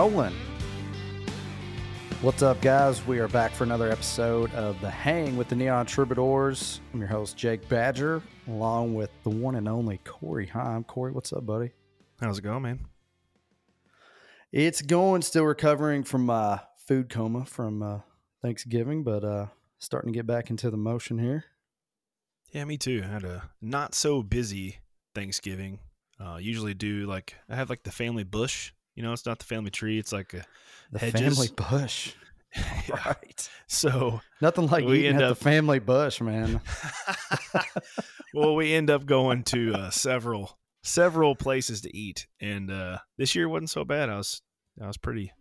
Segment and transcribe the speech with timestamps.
[0.00, 0.32] Rolling.
[2.22, 3.06] What's up, guys?
[3.06, 6.80] We are back for another episode of The Hang with the Neon Troubadours.
[6.94, 10.84] I'm your host, Jake Badger, along with the one and only Corey Heim.
[10.84, 11.72] Corey, what's up, buddy?
[12.18, 12.80] How's it going, man?
[14.50, 17.98] It's going, still recovering from uh, food coma from uh,
[18.40, 19.46] Thanksgiving, but uh,
[19.78, 21.44] starting to get back into the motion here.
[22.52, 23.02] Yeah, me too.
[23.04, 24.78] I had a not so busy
[25.14, 25.78] Thanksgiving.
[26.18, 28.72] Uh, usually do like I have like the family bush.
[28.94, 29.98] You know, it's not the family tree.
[29.98, 30.44] It's like a
[30.92, 31.20] The hedges.
[31.20, 32.14] family bush.
[32.88, 32.96] Yeah.
[33.06, 33.48] Right.
[33.68, 36.60] So, Nothing like We eating end at up- the family bush, man.
[38.34, 43.34] well, we end up going to uh, several several places to eat, and uh, this
[43.36, 44.08] year wasn't so bad.
[44.08, 44.42] I was
[44.82, 45.32] I was pretty.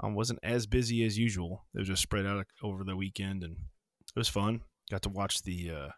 [0.00, 1.64] I wasn't as busy as usual.
[1.74, 4.62] It was just spread out over the weekend, and it was fun.
[4.90, 5.88] Got to watch the uh,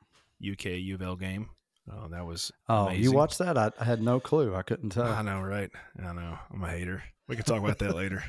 [0.53, 1.49] UK U of L game.
[1.91, 3.59] Oh, that was Oh, you watched that?
[3.59, 4.55] I, I had no clue.
[4.55, 5.05] I couldn't tell.
[5.07, 5.71] I know, right?
[6.03, 6.39] I know.
[6.53, 7.03] I'm a hater.
[7.29, 8.23] We can talk about that later.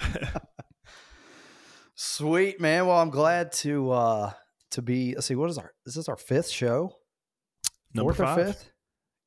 [1.94, 2.86] Sweet man.
[2.86, 4.32] Well, I'm glad to uh
[4.72, 5.14] to be.
[5.14, 5.34] Let's see.
[5.34, 5.72] What is our?
[5.86, 6.92] Is this our fifth show?
[7.94, 8.38] Number Fourth five.
[8.38, 8.70] or fifth?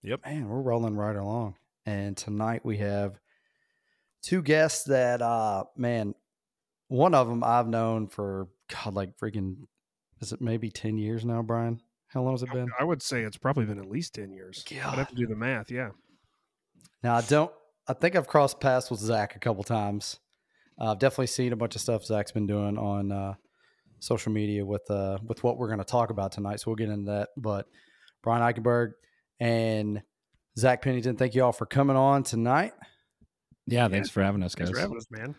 [0.03, 0.25] Yep.
[0.25, 1.56] Man, we're rolling right along.
[1.86, 3.19] And tonight we have
[4.22, 6.13] two guests that, uh, man,
[6.88, 9.66] one of them I've known for God, like freaking,
[10.22, 11.81] is it maybe ten years now, Brian?
[12.09, 12.67] How long has it been?
[12.79, 14.63] I would say it's probably been at least 10 years.
[14.71, 15.69] I'd have to do the math.
[15.69, 15.89] Yeah.
[17.03, 17.51] Now I don't.
[17.88, 20.19] I think I've crossed paths with Zack a couple times.
[20.79, 23.33] Uh, I've definitely seen a bunch of stuff Zack's been doing on uh,
[23.99, 26.59] social media with uh, with what we're going to talk about tonight.
[26.59, 27.29] So we'll get into that.
[27.38, 27.67] But
[28.23, 28.91] Brian Eichenberger
[29.39, 30.01] and
[30.57, 32.73] Zack Pennington, thank you all for coming on tonight.
[33.67, 34.67] Yeah, thanks for having us, guys.
[34.67, 35.35] Thanks for having us, man.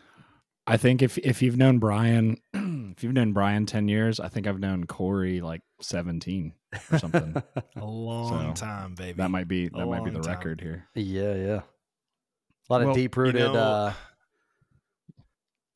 [0.66, 4.46] I think if if you've known Brian, if you've known Brian ten years, I think
[4.46, 6.52] I've known Corey like seventeen
[6.92, 7.42] or something.
[7.76, 9.12] A long So, time, baby.
[9.14, 10.34] that might be that might be the time.
[10.36, 10.86] record here.
[10.94, 11.60] yeah, yeah.
[12.68, 13.92] A lot of Well, deep rooted, you know- uh,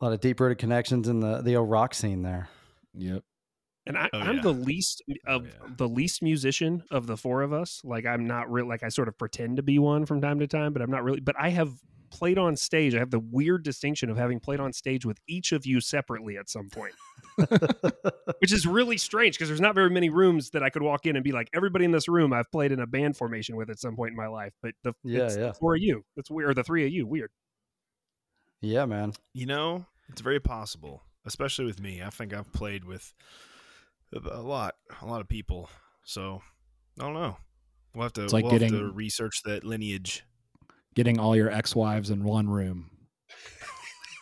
[0.01, 2.49] a lot of deep rooted connections in the the old rock scene there.
[2.95, 3.23] Yep.
[3.87, 4.43] And I, Oh, I'm yeah.
[4.43, 5.53] the least of yeah.
[5.77, 7.81] the least musician of the four of us.
[7.85, 8.67] Like I'm not real.
[8.67, 11.05] Like I sort of pretend to be one from time to time, but I'm not
[11.05, 11.21] really.
[11.21, 11.71] But I have
[12.15, 12.95] played on stage.
[12.95, 16.39] I have the weird distinction of having played on stage with each of you separately
[16.39, 16.95] at some point,
[18.39, 21.17] which is really strange because there's not very many rooms that I could walk in
[21.17, 23.81] and be like, everybody in this room I've played in a band formation with at
[23.81, 24.53] some point in my life.
[24.63, 25.47] But the Yeah, it's yeah.
[25.49, 26.05] the four of you.
[26.15, 26.51] That's weird.
[26.51, 27.05] Or the three of you.
[27.05, 27.33] Weird.
[28.61, 29.13] yeah, man.
[29.33, 32.01] You know, it's very possible, especially with me.
[32.01, 33.13] I think I've played with
[34.15, 35.69] a a lot, a lot of people.
[36.05, 36.43] So
[37.01, 37.37] I don't know.
[37.93, 40.25] We'll have to, It's like we'll have to research that lineage.
[40.95, 42.91] Getting all your ex wives in one room.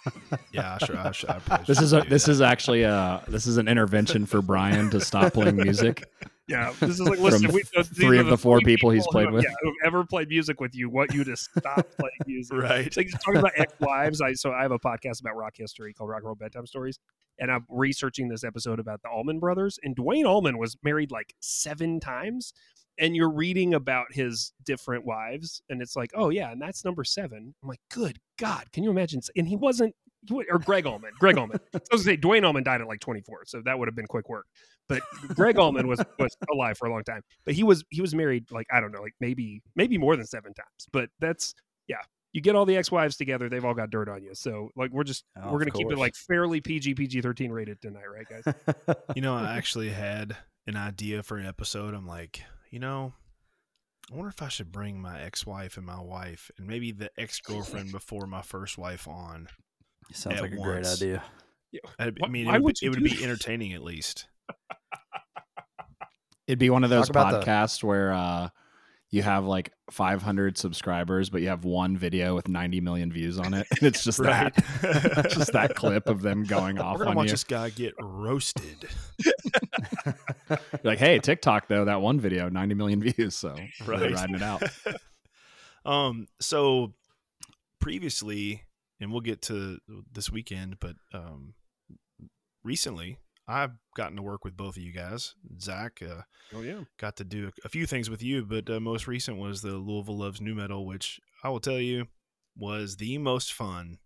[0.50, 0.88] Yeah, sure.
[0.88, 0.96] should.
[0.96, 2.32] I should I This is a this that.
[2.32, 6.02] is actually a this is an intervention for Brian to stop playing music.
[6.48, 7.52] Yeah, this is like listen.
[7.52, 9.44] We, three of the four three people he's played have- with.
[9.44, 12.56] Yeah, who've ever played music with you, want you to stop playing music.
[12.58, 12.86] right.
[12.86, 14.20] It's like talking about ex-wives.
[14.20, 16.98] I so I have a podcast about rock history called Rock and Roll Bedtime Stories,
[17.38, 19.78] and I'm researching this episode about the Allman Brothers.
[19.82, 22.52] And Duane Allman was married like seven times,
[22.98, 27.04] and you're reading about his different wives, and it's like, oh yeah, and that's number
[27.04, 27.54] seven.
[27.62, 29.20] I'm like, good God, can you imagine?
[29.36, 29.94] And he wasn't.
[30.30, 31.10] Or Gregg Allman.
[31.18, 31.58] Gregg Allman.
[31.74, 34.06] I was gonna say Duane Allman died at like 24, so that would have been
[34.06, 34.46] quick work.
[35.00, 37.22] But Gregg Allman was was alive for a long time.
[37.44, 40.26] But he was he was married like I don't know, like maybe maybe more than
[40.26, 40.88] seven times.
[40.92, 41.54] But that's
[41.88, 41.96] yeah.
[42.34, 44.34] You get all the ex-wives together, they've all got dirt on you.
[44.34, 47.80] So like we're just Oh, we're gonna keep it like fairly PG PG thirteen rated
[47.82, 48.96] tonight, right, guys?
[49.16, 50.36] You know, I actually had
[50.66, 51.92] an idea for an episode.
[51.92, 53.12] I'm like, you know,
[54.10, 57.92] I wonder if I should bring my ex-wife and my wife, and maybe the ex-girlfriend
[57.92, 59.48] before my first wife on.
[60.12, 61.22] Sounds like a great idea.
[61.98, 63.22] I, I Why- mean, why it would, would be, it would be that?
[63.24, 64.26] entertaining at least.
[66.46, 68.48] It'd be one of those about the- podcasts where uh,
[69.10, 73.52] you have like 500 subscribers, but you have one video with 90 million views on
[73.54, 74.54] it, and it's just that,
[75.30, 77.32] just that clip of them going We're off gonna on watch you.
[77.32, 78.88] this guy get roasted.
[80.82, 83.54] Like, hey, TikTok though, that one video, 90 million views, so
[83.86, 84.12] we're Right.
[84.12, 84.62] riding it out.
[85.84, 86.26] um.
[86.40, 86.92] So
[87.80, 88.62] previously,
[89.00, 89.78] and we'll get to
[90.12, 91.54] this weekend, but um,
[92.64, 93.18] recently
[93.48, 95.34] I've gotten to work with both of you guys.
[95.60, 96.22] Zack uh,
[96.54, 96.80] Oh yeah.
[96.98, 99.76] got to do a, a few things with you, but uh, most recent was the
[99.76, 102.06] Louisville Loves Nu Metal, which I will tell you
[102.56, 103.98] was the most fun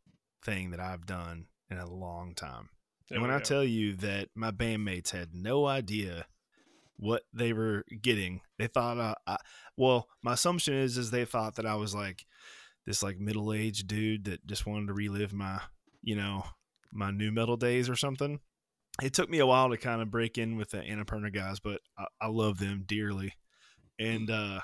[0.44, 2.70] thing that I've done in a long time.
[3.10, 6.26] And when I tell you that my bandmates had no idea
[6.96, 9.36] what they were getting, they thought, uh, I,
[9.76, 12.26] well, my assumption is, is they thought that I was like
[12.84, 15.60] this like middle aged dude that just wanted to relive my,
[16.02, 16.44] you know,
[16.92, 18.40] my nu metal days or something.
[19.02, 21.80] It took me a while to kind of break in with the Annapurna guys, but
[21.98, 23.34] I, I love them dearly.
[23.98, 24.60] And uh,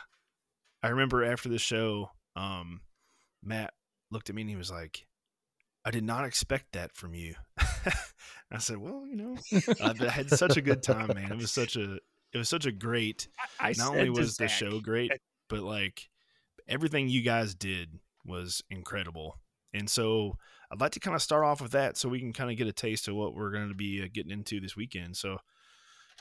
[0.83, 2.81] I remember after the show, um,
[3.43, 3.73] Matt
[4.11, 5.07] looked at me and he was like,
[5.85, 7.35] I did not expect that from you.
[7.59, 9.37] I said, well, you know,
[9.83, 11.33] I had such a good time, man.
[11.33, 11.99] It was such a,
[12.33, 15.13] it was such a great, I, I not only was the Zack, show great,
[15.49, 16.09] but like
[16.69, 19.41] everything you guys did was incredible.
[19.75, 20.37] And so
[20.73, 22.67] I'd like to kind of start off with that so we can kind of get
[22.67, 25.19] a taste of what we're going to be uh, getting into this weekend.
[25.19, 25.37] So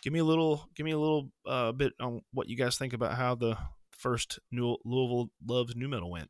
[0.03, 2.91] give me a little, give me a little uh, bit on what you guys think
[2.91, 3.57] about how the
[3.91, 6.29] first New- Louisville Loves Nu Metal went.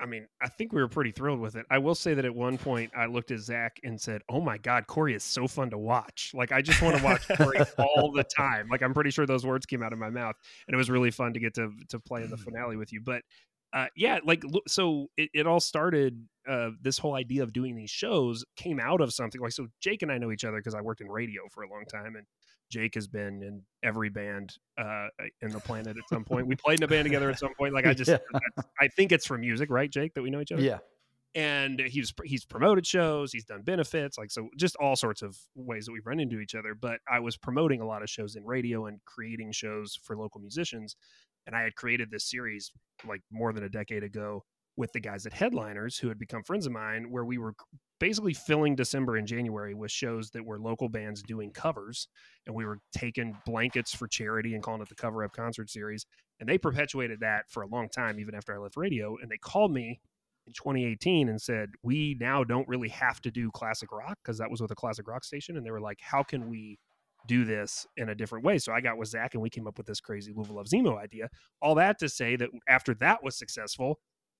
[0.00, 1.66] I mean, I think we were pretty thrilled with it.
[1.70, 4.58] I will say that at one point I looked at Zack and said, "Oh my
[4.58, 6.32] God, Corey is so fun to watch!
[6.34, 9.46] Like I just want to watch Corey all the time." Like I'm pretty sure those
[9.46, 10.34] words came out of my mouth,
[10.66, 13.00] and it was really fun to get to to play in the finale with you.
[13.00, 13.22] But
[13.74, 16.26] uh, yeah, like so it, it all started.
[16.48, 19.66] Uh, this whole idea of doing these shows came out of something like so.
[19.80, 22.16] Jake and I know each other because I worked in radio for a long time,
[22.16, 22.24] and
[22.70, 25.08] Jake has been in every band uh,
[25.40, 26.46] in the planet at some point.
[26.46, 27.74] We played in a band together at some point.
[27.74, 28.18] Like I just, Yeah.
[28.80, 30.62] I think it's from music, right, Jake, that we know each other.
[30.62, 30.78] Yeah.
[31.36, 35.86] And he's he's promoted shows, he's done benefits, like so, just all sorts of ways
[35.86, 36.76] that we've run into each other.
[36.76, 40.40] But I was promoting a lot of shows in radio and creating shows for local
[40.40, 40.94] musicians,
[41.46, 42.70] and I had created this series
[43.06, 44.44] like more than a decade ago
[44.76, 47.54] with the guys at Headliners who had become friends of mine, where we were
[48.00, 52.08] basically filling December and January with shows that were local bands doing covers
[52.46, 56.04] and we were taking blankets for charity and calling it the cover up concert series
[56.40, 59.38] and they perpetuated that for a long time even after i left radio and they
[59.38, 60.00] called me
[60.46, 64.50] in 2018 and said we now don't really have to do classic rock because that
[64.50, 66.78] was with a classic rock station and they were like how can we
[67.26, 69.76] do this in a different way so i got with zack and we came up
[69.78, 71.28] with this crazy louisville loves emo idea
[71.62, 73.98] all that to say that after that was successful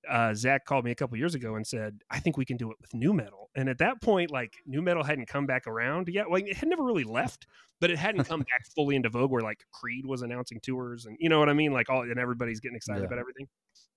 [0.08, 2.70] uh, Zack called me a couple years ago and said, I think we can do
[2.70, 3.48] it with nu metal.
[3.56, 6.28] And at that point, like nu metal hadn't come back around yet.
[6.28, 7.46] Well, it had never really left,
[7.80, 11.16] but it hadn't come back fully into vogue where like Creed was announcing tours and
[11.20, 11.72] you know what I mean?
[11.72, 13.06] Like all and everybody's getting excited Yeah.
[13.06, 13.48] about everything.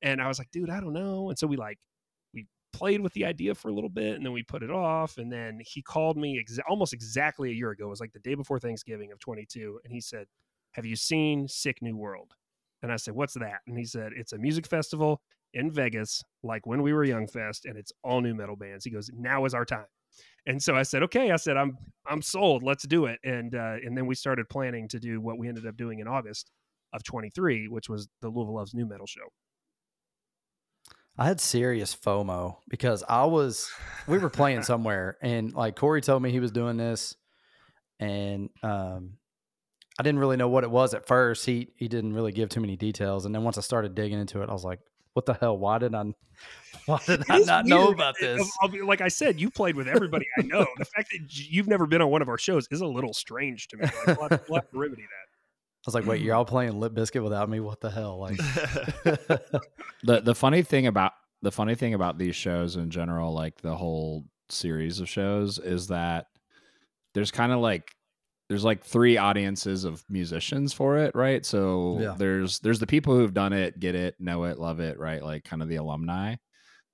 [0.01, 1.29] And I was like, dude, I don't know.
[1.29, 1.77] And so we like
[2.73, 5.17] played with the idea for a little bit and then we put it off.
[5.17, 7.87] And then he called me exa- almost exactly a year ago.
[7.87, 9.79] It was like the day before Thanksgiving of 22.
[9.83, 10.27] And he said,
[10.73, 12.33] Have you seen Sick New World?
[12.83, 13.59] And I said, What's that?
[13.67, 15.21] And he said, It's a music festival
[15.53, 18.83] in Vegas, like when we were Young Fest, and it's all nu metal bands.
[18.83, 19.85] He goes, Now is our time.
[20.45, 21.31] And so I said, Okay.
[21.31, 22.63] I said, I'm I'm sold.
[22.63, 23.19] Let's do it.
[23.23, 26.07] And uh, and then we started planning to do what we ended up doing in
[26.07, 26.51] August
[26.93, 29.27] of 23, which was the Louisville Loves Nu Metal show.
[31.17, 33.69] I had serious FOMO because I was
[34.07, 37.15] we were playing somewhere and like Corey told me he was doing this
[37.99, 39.13] and um
[39.99, 41.45] I didn't really know what it was at first.
[41.45, 44.41] He he didn't really give too many details and then once I started digging into
[44.43, 44.79] it I was like
[45.13, 46.03] what the hell why did I
[46.85, 48.47] why did It I not know about this?
[48.71, 50.67] Be- like I said, you played with everybody I know.
[50.77, 53.67] the fact that you've never been on one of our shows is a little strange
[53.69, 53.85] to me.
[53.85, 55.26] Like, we'll have, we'll have to remedy that.
[55.87, 58.37] I was like wait you're all playing Limp Bizkit without me what the hell like
[60.03, 63.75] the the funny thing about the funny thing about these shows in general, like the
[63.75, 66.25] whole series of shows, is that
[67.13, 67.91] there's kind of like
[68.49, 71.45] there's like three audiences of musicians for it, right?
[71.45, 72.15] So Yeah.
[72.17, 75.23] there's there's the people who've done it, get it, know it, love it, right?
[75.23, 76.35] Like kind of the alumni.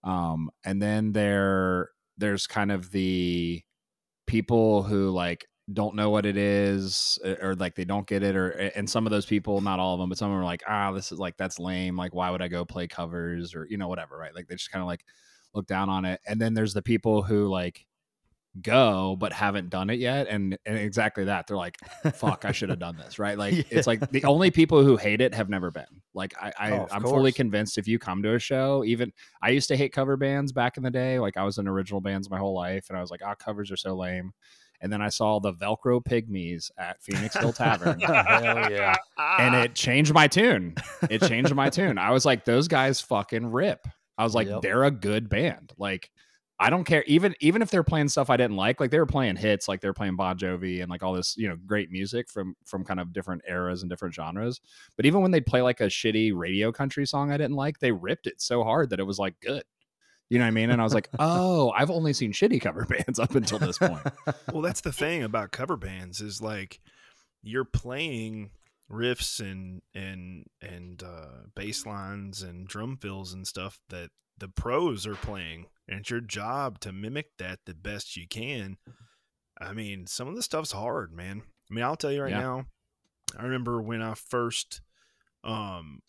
[0.03, 3.61] Um, and then there there's kind of the
[4.27, 8.49] people who like don't know what it is or, like they don't get it or
[8.49, 10.63] and some of those people not all of them but some of them are like
[10.67, 13.55] ah this is like that's lame like why would i go play covers?
[13.55, 14.35] or you know whatever right?
[14.35, 15.05] Like they just kind of like
[15.53, 17.85] look down on it and then there's the people who like
[18.61, 21.79] go but haven't done it yet and and exactly that they're like
[22.13, 23.37] fuck i should have done this right?
[23.43, 23.63] Like Yeah.
[23.71, 25.85] it's like the only people who hate it have never been.
[26.13, 29.49] Like i, I oh, i'm fully convinced if you come to a show even i
[29.49, 32.29] used to hate cover bands back in the day like i was in original bands
[32.29, 34.33] my whole life and i was like ah covers are so lame
[34.83, 37.99] and then i saw the velcro pygmies at phoenix hill tavern.
[38.01, 38.95] Hell yeah.
[39.39, 40.75] And it changed my tune.
[41.09, 41.97] It changed my tune.
[41.97, 43.87] I was like those guys fucking rip.
[44.17, 44.61] I was like Yep.
[44.61, 45.73] they're a good band.
[45.77, 46.11] Like
[46.59, 47.03] I don't care.
[47.07, 49.81] Even even if they're playing stuff I didn't like like they were playing hits like
[49.81, 52.99] they're playing Bon Jovi and like all this you know great music from from kind
[52.99, 54.61] of different eras and different genres.
[54.95, 57.91] But even when they'd play like a shitty radio country song I didn't like they
[57.91, 59.63] ripped it so hard that it was like good
[60.29, 62.85] you know what I mean and I was like oh I've only seen shitty cover
[62.85, 64.01] bands up until this point
[64.51, 66.79] well, that's the thing about cover bands is like
[67.43, 68.51] you're playing
[68.91, 75.05] riffs and and and uh, bass lines and drum fills and stuff that the pros
[75.05, 78.77] are playing, and it's your job to mimic that the best you can.
[79.61, 81.43] I mean, some of the stuff's hard, man.
[81.69, 82.39] I mean, I'll tell you right Yeah.
[82.39, 82.65] now.
[83.37, 84.81] I remember when I first
[85.43, 85.99] um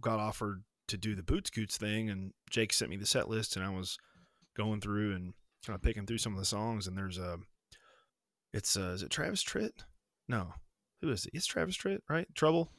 [0.00, 3.56] got offered to do the Boots Coots thing, and Jake sent me the set list,
[3.56, 3.98] and I was
[4.56, 5.34] going through and
[5.66, 7.38] kind of picking through some of the songs, and there's a,
[8.52, 9.84] it's uh, is it Travis Tritt?
[10.28, 10.54] No,
[11.00, 11.32] who is it?
[11.34, 12.26] It's Travis Tritt, right?
[12.34, 12.70] Trouble.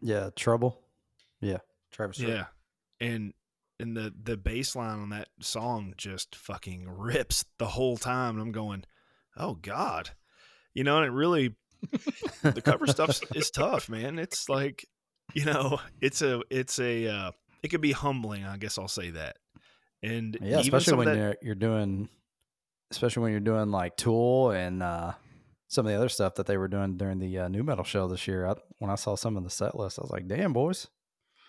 [0.00, 0.80] yeah trouble
[1.40, 1.58] yeah
[1.90, 2.28] Travis Tritt.
[2.28, 2.44] Yeah,
[3.00, 3.32] and
[3.78, 8.34] and the the bass line on that song just fucking rips the whole time.
[8.34, 8.84] And I'm going,
[9.36, 10.10] oh god,
[10.74, 11.54] you know, and it really
[12.42, 14.18] the cover stuff is tough, man.
[14.18, 14.86] It's like
[15.36, 17.30] you know, it's a it's a uh,
[17.62, 18.44] it could be humbling.
[18.44, 19.36] I guess I'll say that.
[20.02, 22.08] And Yeah, even especially when that- you're you're doing,
[22.90, 25.12] especially when you're doing like Tool and uh,
[25.68, 28.08] some of the other stuff that they were doing during the uh, nu metal show
[28.08, 28.46] this year.
[28.46, 30.86] I, when I saw some of the set list, I was like, "Damn, boys!"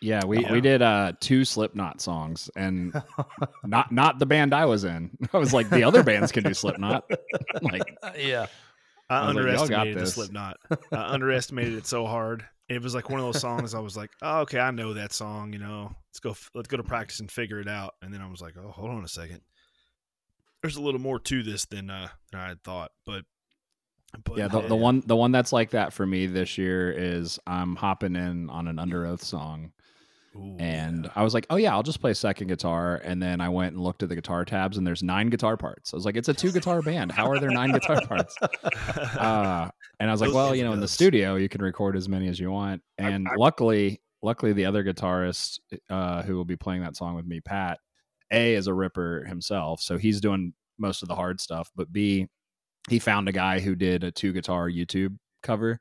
[0.02, 0.52] Yeah, we, Yeah.
[0.52, 2.94] we did uh two Slipknot songs and
[3.64, 5.18] not not the band I was in.
[5.34, 7.10] I was like the other bands can do Slipknot.
[7.62, 8.46] Like yeah,
[9.10, 10.14] I, I was like, underestimated the this.
[10.14, 10.58] Slipknot.
[10.92, 12.46] I underestimated it so hard.
[12.70, 13.74] It was like one of those songs.
[13.74, 15.54] I was like, "Oh, okay, I know that song.
[15.54, 16.36] You know, let's go.
[16.54, 18.92] Let's go to practice and figure it out." And then I was like, "Oh, hold
[18.92, 19.42] on a second.
[20.62, 23.24] There's a little more to this than uh, than I had thought." But,
[24.26, 27.40] but yeah, the, the one the one that's like that for me this year is
[27.48, 29.72] I'm hopping in on an Underoath song.
[30.38, 31.12] Ooh, And yeah.
[31.16, 33.02] I was like, oh yeah, I'll just play second guitar.
[33.04, 35.94] And then I went and looked at the guitar tabs, and there's nine guitar parts.
[35.94, 37.12] I was like, it's a two guitar band.
[37.12, 38.36] How are there nine guitar parts?
[39.18, 42.08] Uh, and I was like, well, you know, in the studio, you can record as
[42.08, 42.82] many as you want.
[43.00, 47.16] I- And I- luckily, luckily, the other guitarist uh, who will be playing that song
[47.16, 47.80] with me, Pat,
[48.32, 51.72] A is a ripper himself, so he's doing most of the hard stuff.
[51.76, 52.28] But B,
[52.90, 55.80] he found a guy who did a two guitar YouTube cover,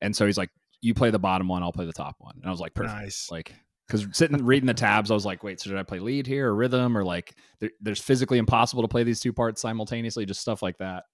[0.00, 2.34] and so he's like, you play the bottom one, I'll play the top one.
[2.36, 2.94] And I was like, perfect.
[2.96, 3.28] Nice.
[3.30, 3.54] Like,
[3.86, 6.48] because sitting reading the tabs, I was like, wait, so did I play lead here
[6.48, 10.40] or rhythm or like, there, there's physically impossible to play these two parts simultaneously, just
[10.40, 11.04] stuff like that.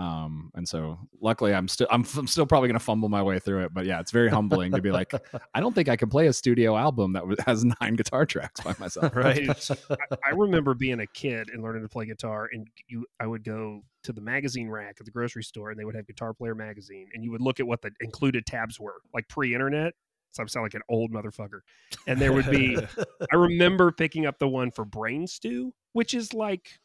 [0.00, 3.64] Um, and so luckily, I'm still, I'm, I'm still probably gonna fumble my way through
[3.64, 5.12] it, but yeah, it's very humbling to be like,
[5.54, 8.74] I don't think I can play a studio album that has nine guitar tracks by
[8.78, 9.14] myself.
[9.14, 9.46] right.
[9.90, 13.44] I, I remember being a kid and learning to play guitar, and you, I would
[13.44, 16.54] go to the magazine rack at the grocery store, and they would have Guitar Player
[16.54, 19.92] magazine, and you would look at what the included tabs were, like pre-internet.
[20.32, 21.60] So I sound like an old motherfucker,
[22.06, 22.76] and there would be.
[23.32, 26.78] I remember picking up the one for Brain Stew, which is like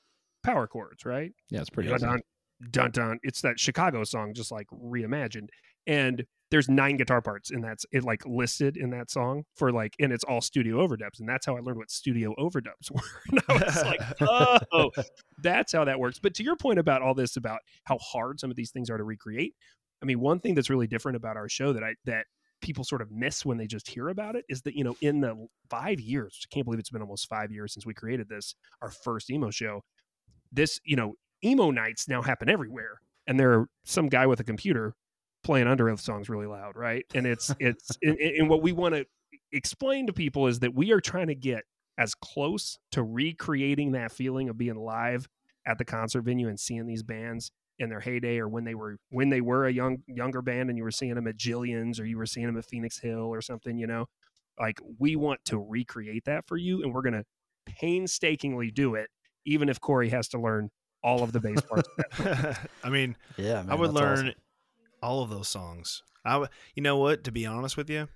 [0.44, 1.32] power chords, right?
[1.50, 1.90] Yeah, it's pretty.
[1.90, 2.06] dun, easy.
[2.06, 2.22] dun,
[2.72, 3.20] dun dun.
[3.24, 5.50] It's that Chicago song, just like reimagined.
[5.88, 9.94] And there's nine guitar parts, and that's it, like listed in that song for like,
[10.00, 13.02] and it's all studio overdubs, and that's how I learned what studio overdubs were.
[13.32, 14.02] and I was like,
[14.72, 14.92] oh,
[15.42, 16.20] that's how that works.
[16.20, 18.98] But to your point about all this, about how hard some of these things are
[18.98, 19.54] to recreate,
[20.02, 22.25] I mean, one thing that's really different about our show that I that
[22.62, 25.20] people sort of miss when they just hear about it is that you know in
[25.20, 28.56] the five years i can't believe it's been almost five years since we created this
[28.82, 29.84] our first emo show
[30.52, 31.14] this you know
[31.46, 33.00] emo nights now happen everywhere.
[33.28, 34.96] And there are some guy with a computer
[35.44, 37.06] playing underoath songs really loud right?
[37.14, 39.06] And it's it's and, and what we want to
[39.52, 41.64] explain to people is that we are trying to get
[41.98, 45.28] as close to recreating that feeling of being live
[45.66, 48.98] at the concert venue and seeing these bands in their heyday or when they were
[49.10, 52.05] when they were a young younger band and you were seeing them at Jillian's or
[52.05, 54.05] you were seeing them at Phoenix Hill or something you know
[54.60, 57.25] like we want to recreate that for you and we're going to
[57.79, 59.10] painstakingly do it
[59.46, 60.70] even if Corey has to learn
[61.03, 61.88] all of the bass parts.
[62.84, 64.34] I mean, yeah, man, I would learn awesome.
[65.03, 66.01] all of those songs.
[66.25, 67.25] I would, you know what?
[67.25, 68.08] To be honest with you,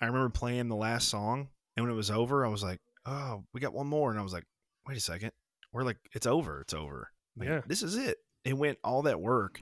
[0.00, 3.44] I remember playing the last song, and when it was over, I was like, "Oh,
[3.52, 4.44] we got one more," and I was like,
[4.86, 5.32] "Wait a second,
[5.72, 7.10] we're like, it's over, it's over.
[7.36, 7.60] Like, Yeah.
[7.66, 9.60] this is it." It went all that work,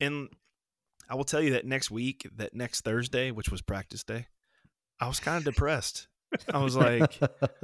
[0.00, 0.28] and
[1.08, 4.26] I will tell you that next week, that next Thursday, which was practice day,
[5.00, 6.08] I was kind of depressed.
[6.52, 7.18] I was like,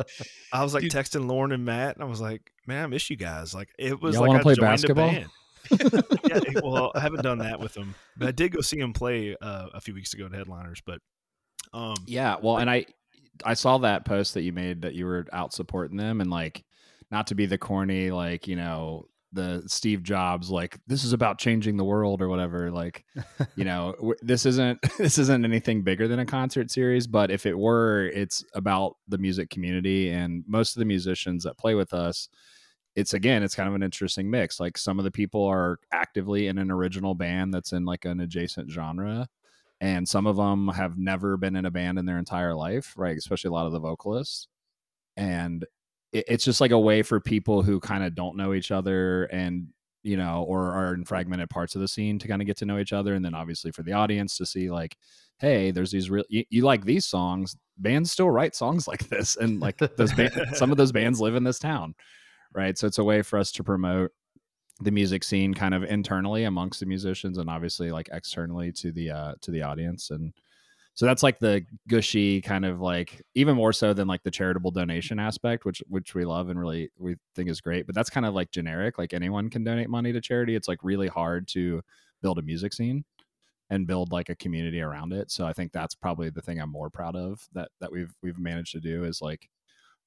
[0.53, 0.93] I was like Dude.
[0.93, 4.01] texting Lauren and Matt, and I was like, "Man, I miss you guys." Like it
[4.01, 5.11] was Y'all like I play joined a basketball?
[5.11, 5.31] band.
[6.29, 9.37] yeah, well, I haven't done that with them, but I did go see him play
[9.41, 10.81] uh, a few weeks ago at Headliners.
[10.85, 11.01] But
[11.73, 12.87] um, Yeah, well, and I
[13.45, 16.65] I saw that post that you made that you were out supporting them and like
[17.11, 21.39] not to be the corny like, you know, the Steve Jobs like this is about
[21.39, 23.05] changing the world or whatever like,
[23.57, 27.47] you know, w- this isn't this isn't anything bigger than a concert series, but if
[27.47, 31.95] it were, it's about the music community and most of the musicians that play with
[31.95, 32.29] us
[32.97, 36.49] it's again it's kind of an interesting mix like some of the people are actively
[36.49, 39.29] in an original band that's in like an adjacent genre
[39.81, 43.17] and some of them have never been in a band in their entire life right
[43.17, 44.49] especially a lot of the vocalists
[45.17, 45.65] and
[46.13, 49.25] it, it's just like a way for people who kind of don't know each other
[49.25, 49.69] and
[50.03, 52.65] you know or are in fragmented parts of the scene to kind of get to
[52.65, 54.97] know each other and then obviously for the audience to see like
[55.39, 59.37] hey there's these real you, you like these songs bands still write songs like this
[59.37, 61.95] and like those band, some of those bands live in this town
[62.55, 62.77] right?
[62.77, 64.13] So it's a way for us to promote
[64.81, 69.11] the music scene kind of internally amongst the musicians and obviously like externally to the
[69.11, 70.33] uh to the audience and
[71.01, 74.71] so that's like the gushy kind of like even more so than like the charitable
[74.71, 78.27] donation aspect which which we love and really we think is great but that's kind
[78.27, 81.81] of like generic like anyone can donate money to charity it's like really hard to
[82.21, 83.03] build a music scene
[83.71, 86.71] and build like a community around it so i think that's probably the thing i'm
[86.71, 89.49] more proud of that that we've we've managed to do is like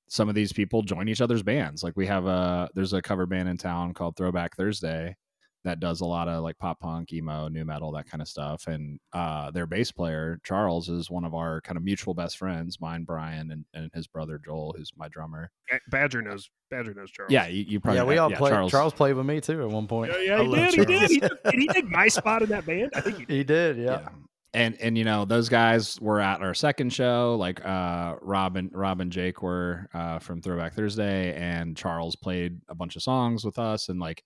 [0.09, 1.81] some of these people join each other's bands.
[1.81, 5.15] Like we have a there's a cover band in town called Throwback Thursday
[5.63, 8.67] that does a lot of like pop punk, emo, nu metal, that kind of stuff.
[8.67, 12.79] And uh, their bass player Charles is one of our kind of mutual best friends,
[12.81, 15.51] mine, Brian, and, and his brother Joel, who's my drummer.
[15.89, 17.31] Badger knows Badger knows Charles.
[17.31, 18.51] Yeah, you, you probably yeah, we all yeah, played.
[18.51, 18.93] Charles, Charles.
[18.93, 20.11] played with me too at one point.
[20.11, 20.73] yeah, yeah I he did.
[20.73, 21.11] He did.
[21.11, 22.91] He took, did he take my spot in that band?
[22.95, 23.35] I think he did.
[23.35, 23.83] He did, yeah.
[24.01, 24.09] yeah.
[24.55, 27.35] And and you know those guys were at our second show.
[27.39, 32.59] Like uh, Rob and Rob and Jake were uh, from Throwback Thursday, and Charles played
[32.69, 34.23] a bunch of songs with us, and like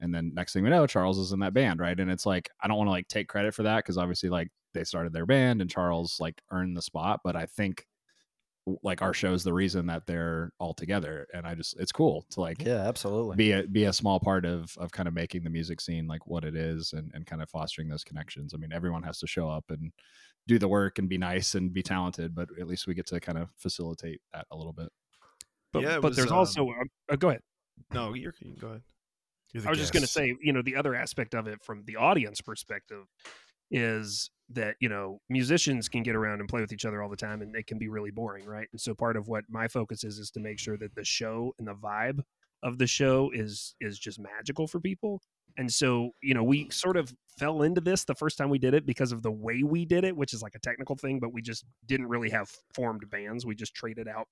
[0.00, 2.50] and then next thing we know charles is in that band right and it's like
[2.60, 5.26] i don't want to like take credit for that because obviously like they started their
[5.26, 7.86] band and charles like earned the spot but i think
[8.82, 12.40] like our show's the reason that they're all together and i just it's cool to
[12.40, 13.34] like Yeah, absolutely.
[13.36, 16.26] be a be a small part of of kind of making the music scene like
[16.26, 19.26] what it is and and kind of fostering those connections i mean everyone has to
[19.26, 19.92] show up and
[20.46, 23.18] do the work and be nice and be talented but at least we get to
[23.18, 24.90] kind of facilitate that a little bit
[25.72, 26.68] But, Yeah, but was, there's um, also
[27.10, 27.42] uh, go ahead.
[27.92, 28.82] No, you're you go ahead.
[29.64, 31.96] I was just going to say, you know, the other aspect of it from the
[31.96, 33.06] audience perspective
[33.70, 37.16] is that, you know, musicians can get around and play with each other all the
[37.16, 38.68] time and they can be really boring, right?
[38.72, 41.54] And so part of what my focus is is to make sure that the show
[41.58, 42.20] and the vibe
[42.62, 45.20] of the show is is just magical for people.
[45.56, 48.74] And so, you know, we sort of fell into this the first time we did
[48.74, 51.32] it because of the way we did it, which is like a technical thing, but
[51.32, 53.46] we just didn't really have formed bands.
[53.46, 54.26] We just traded out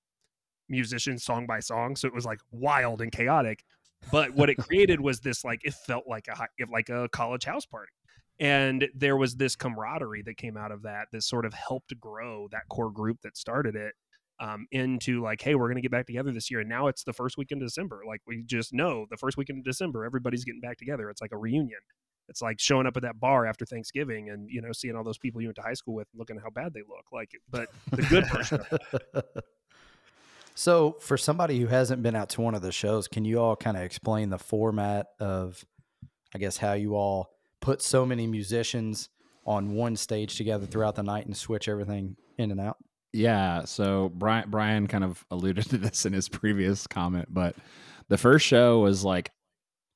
[0.68, 1.96] musicians song by song.
[1.96, 3.64] So it was like wild and chaotic
[4.10, 7.66] but what it created was this like it felt like a like a college house
[7.66, 7.92] party.
[8.40, 12.48] And there was this camaraderie that came out of that that sort of helped grow
[12.52, 13.94] that core group that started it
[14.40, 16.60] um, into like hey we're going to get back together this year.
[16.60, 18.02] And now it's the first week in december.
[18.06, 21.10] Like we just know the first week in december everybody's getting back together.
[21.10, 21.80] It's like a reunion.
[22.28, 25.18] It's like showing up at that bar after thanksgiving and you know seeing all those
[25.18, 27.06] people you went to high school with looking how bad they look.
[27.12, 28.24] Like but the good
[29.14, 29.44] it
[30.58, 33.54] so, for somebody who hasn't been out to one of the shows, can you all
[33.54, 35.64] kind of explain the format of,
[36.34, 39.08] I guess, how you all put so many musicians
[39.46, 42.76] on one stage together throughout the night and switch everything in and out?
[43.12, 47.54] Yeah, so Brian Brian kind of alluded to this in his previous comment, but
[48.08, 49.30] the first show was like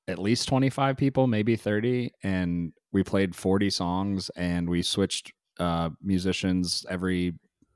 [0.07, 5.91] at least 25 people, maybe 30, and we played 40 songs and we switched uh
[6.01, 7.35] musicians every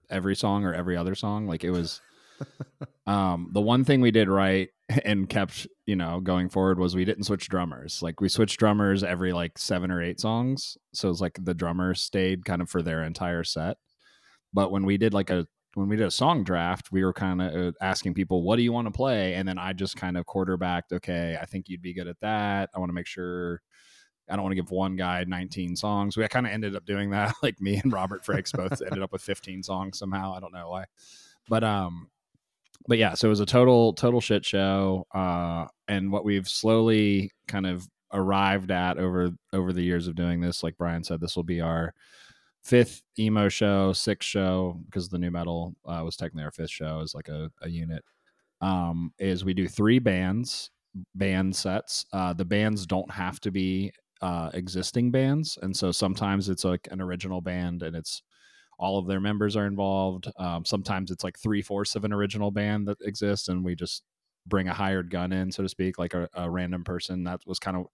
[0.08, 1.48] every song or every other song.
[1.48, 2.00] Like it was
[3.06, 4.68] um the one thing we did right
[5.04, 8.02] and kept, you know, going forward was we didn't switch drummers.
[8.02, 10.78] Like we switched drummers every like 7 or 8 songs.
[10.92, 13.78] So it's like the drummers stayed kind of for their entire set.
[14.52, 17.42] But when we did like a when we did a song draft, we were kind
[17.42, 20.24] of asking people, "What do you want to play?" And then I just kind of
[20.24, 20.92] quarterbacked.
[20.94, 22.70] Okay, I think you'd be good at that.
[22.74, 23.60] I want to make sure.
[24.28, 26.16] I don't want to give one guy 19 songs.
[26.16, 27.34] We kind of ended up doing that.
[27.42, 30.34] Like me and Robert Frakes both ended up with 15 songs somehow.
[30.34, 30.86] I don't know why,
[31.48, 32.08] but um,
[32.88, 33.14] but yeah.
[33.14, 35.06] So it was a total total shit show.
[35.14, 40.40] Uh, and what we've slowly kind of arrived at over over the years of doing
[40.40, 41.94] this, like Brian said, this will be our
[42.62, 47.00] fifth emo show, sixth show because the nu metal uh, was technically our fifth show
[47.00, 48.04] as like a, a unit.
[48.60, 50.70] Um, is we do three bands,
[51.14, 52.06] band sets.
[52.12, 56.88] Uh, the bands don't have to be uh, existing bands, and so sometimes it's like
[56.90, 58.22] an original band and it's
[58.78, 60.30] all of their members are involved.
[60.38, 64.02] Um, sometimes it's like three fourths of an original band that exists, and we just
[64.46, 67.24] bring a hired gun in, so to speak, like a, a random person.
[67.24, 67.86] That was kind of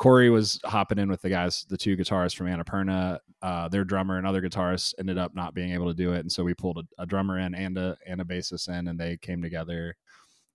[0.00, 3.18] Corey was hopping in with the guys, the two guitarists from Annapurna.
[3.42, 6.32] Uh, their drummer and other guitarists ended up not being able to do it, and
[6.32, 9.18] so we pulled a, a drummer in and a and a bassist in, and they
[9.18, 9.94] came together.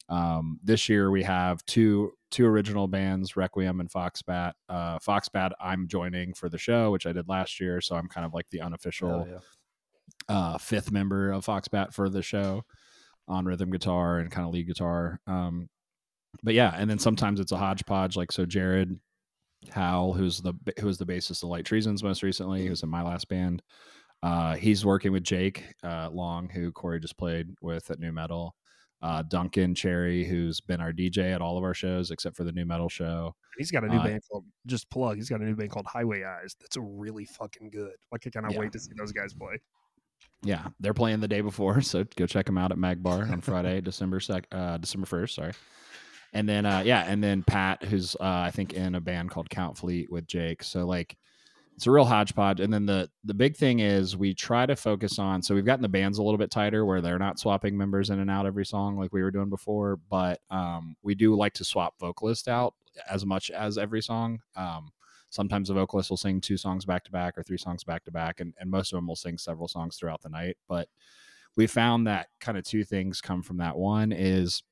[0.10, 4.54] Um, this year we have two two original bands, Requiem and Foxbat.
[4.68, 8.26] Uh, Foxbat, I'm joining for the show, which I did last year, so I'm kind
[8.26, 9.38] of like the unofficial yeah.
[10.28, 12.64] Uh, fifth member of Foxbat for the show
[13.28, 15.20] on rhythm guitar and kind of lead guitar.
[15.28, 15.70] Um,
[16.44, 18.16] but yeah, and then sometimes it's a hodgepodge.
[18.16, 19.00] Like so, Jared
[19.72, 23.02] Howell, who's the who was the bassist of Light Treasons most recently, who's in my
[23.04, 23.62] last band.
[24.24, 28.56] Uh, he's working with Jake uh, Long, who Corey just played with at Nu Metal.
[29.02, 32.52] Uh, Duncan Cherry, who's been our DJ at all of our shows except for the
[32.52, 33.36] Nu Metal show.
[33.58, 35.18] He's got a new Uh, band called just plug.
[35.18, 36.56] He's got a new band called Highway Eyes.
[36.60, 37.94] That's really fucking good.
[38.12, 38.60] Like I cannot Yeah.
[38.62, 39.60] wait to see those guys play.
[40.44, 43.82] Yeah, they're playing the day before, so go check them out at Magbar on Friday,
[43.82, 45.36] December sec, uh, December first.
[45.36, 45.54] Sorry,
[46.34, 49.50] and then uh, yeah, and then Pat, who's uh, I think in a band called
[49.50, 50.64] Count Fleet with Jake.
[50.64, 51.18] So like,
[51.76, 52.60] it's a real hodgepodge.
[52.60, 55.42] And then the the big thing is we try to focus on.
[55.42, 58.20] So we've gotten the bands a little bit tighter, where they're not swapping members in
[58.20, 59.98] and out every song like we were doing before.
[60.10, 62.76] But um, we do like to swap vocalist out
[63.10, 64.40] as much as every song.
[64.56, 64.92] Um,
[65.36, 68.12] sometimes the vocalist will sing two songs back to back or three songs back to
[68.12, 70.88] back and, and most of them will sing several songs throughout the night but
[71.56, 73.78] we found that kind of two things come from that.
[73.78, 74.64] One is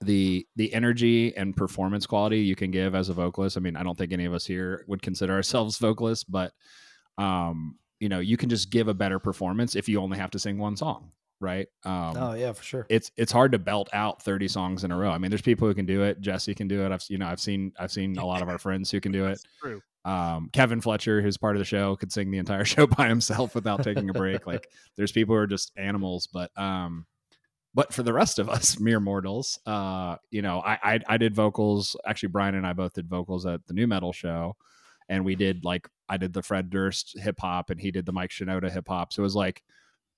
[0.00, 3.56] the the energy and performance quality you can give as a vocalist.
[3.56, 6.52] I mean, I don't think any of us here would consider ourselves vocalists, but
[7.18, 10.38] um, you know, you can just give a better performance if you only have to
[10.38, 11.10] sing one song,
[11.44, 11.68] right?
[11.84, 12.86] Um, oh yeah, for sure.
[12.88, 15.10] it's it's hard to belt out 30 songs in a row.
[15.10, 16.20] I mean, there's people who can do it.
[16.20, 16.90] Jesse can do it.
[16.90, 19.26] I've you know, I've seen I've seen a lot of our friends who can do
[19.26, 19.38] it.
[19.60, 19.80] True.
[20.04, 23.54] Um, Kevin Fletcher, who's part of the show, could sing the entire show by himself
[23.54, 24.46] without taking a break.
[24.46, 27.06] like there's people who are just animals, but um
[27.74, 31.34] but for the rest of us mere mortals, uh, you know, I, I I did
[31.34, 31.96] vocals.
[32.06, 34.56] Actually, Brian and I both did vocals at the nu metal show,
[35.08, 38.12] and we did like I did the Fred Durst hip hop, and he did the
[38.12, 39.12] Mike Shinoda hip hop.
[39.12, 39.62] So it was like,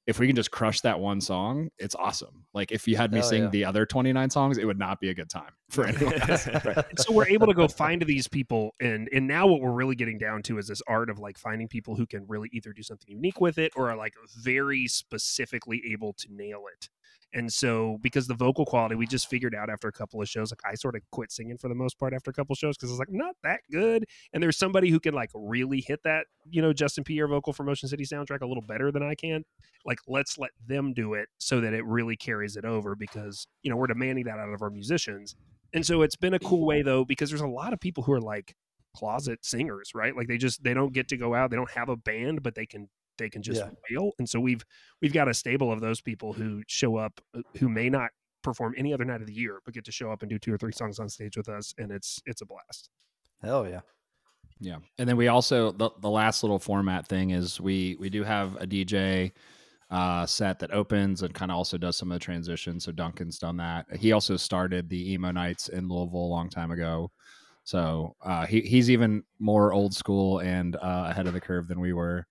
[0.06, 2.44] if we can just crush that one song, it's awesome.
[2.54, 3.48] Like if you had me Hell sing yeah.
[3.50, 6.20] the other twenty nine songs, it would not be a good time for anyone.
[6.28, 6.48] else.
[6.64, 6.98] Right.
[6.98, 10.18] So we're able to go find these people and and now what we're really getting
[10.18, 13.08] down to is this art of like finding people who can really either do something
[13.08, 16.88] unique with it or are like very specifically able to nail it
[17.34, 20.50] and so because the vocal quality we just figured out after a couple of shows
[20.50, 22.90] like i sort of quit singing for the most part after a couple shows because
[22.90, 24.04] it's like not that good.
[24.32, 27.64] And there's somebody who can like really hit that you know justin pierre vocal for
[27.64, 29.44] motion city soundtrack a little better than i can.
[29.84, 33.70] Like let's let them do it so that it really carries it over because you
[33.70, 35.36] know we're demanding that out of our musicians.
[35.72, 38.12] And so it's been a cool way though because there's a lot of people who
[38.12, 38.54] are like
[38.96, 40.16] closet singers, right?
[40.16, 42.54] Like they just they don't get to go out, they don't have a band, but
[42.54, 43.70] they can they can just Yeah.
[43.90, 44.12] wail.
[44.18, 44.64] And so we've
[45.00, 48.10] we've got a stable of those people who show up uh, who may not
[48.42, 50.52] perform any other night of the year, but get to show up and do two
[50.52, 52.90] or three songs on stage with us, and it's it's a blast.
[53.42, 53.80] Hell yeah.
[54.58, 58.24] Yeah, and then we also the, the last little format thing is we we do
[58.24, 59.32] have a DJ
[59.90, 62.84] uh, set that opens and kind of also does some of the transitions.
[62.84, 63.86] So Duncan's done that.
[63.96, 67.10] He also started the emo nights in Louisville a long time ago.
[67.64, 71.80] So uh, he he's even more old school and uh, ahead of the curve than
[71.80, 72.26] we were.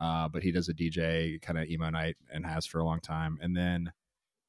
[0.00, 3.00] Uh, but he does a DJ kind of emo night and has for a long
[3.00, 3.38] time.
[3.42, 3.92] And then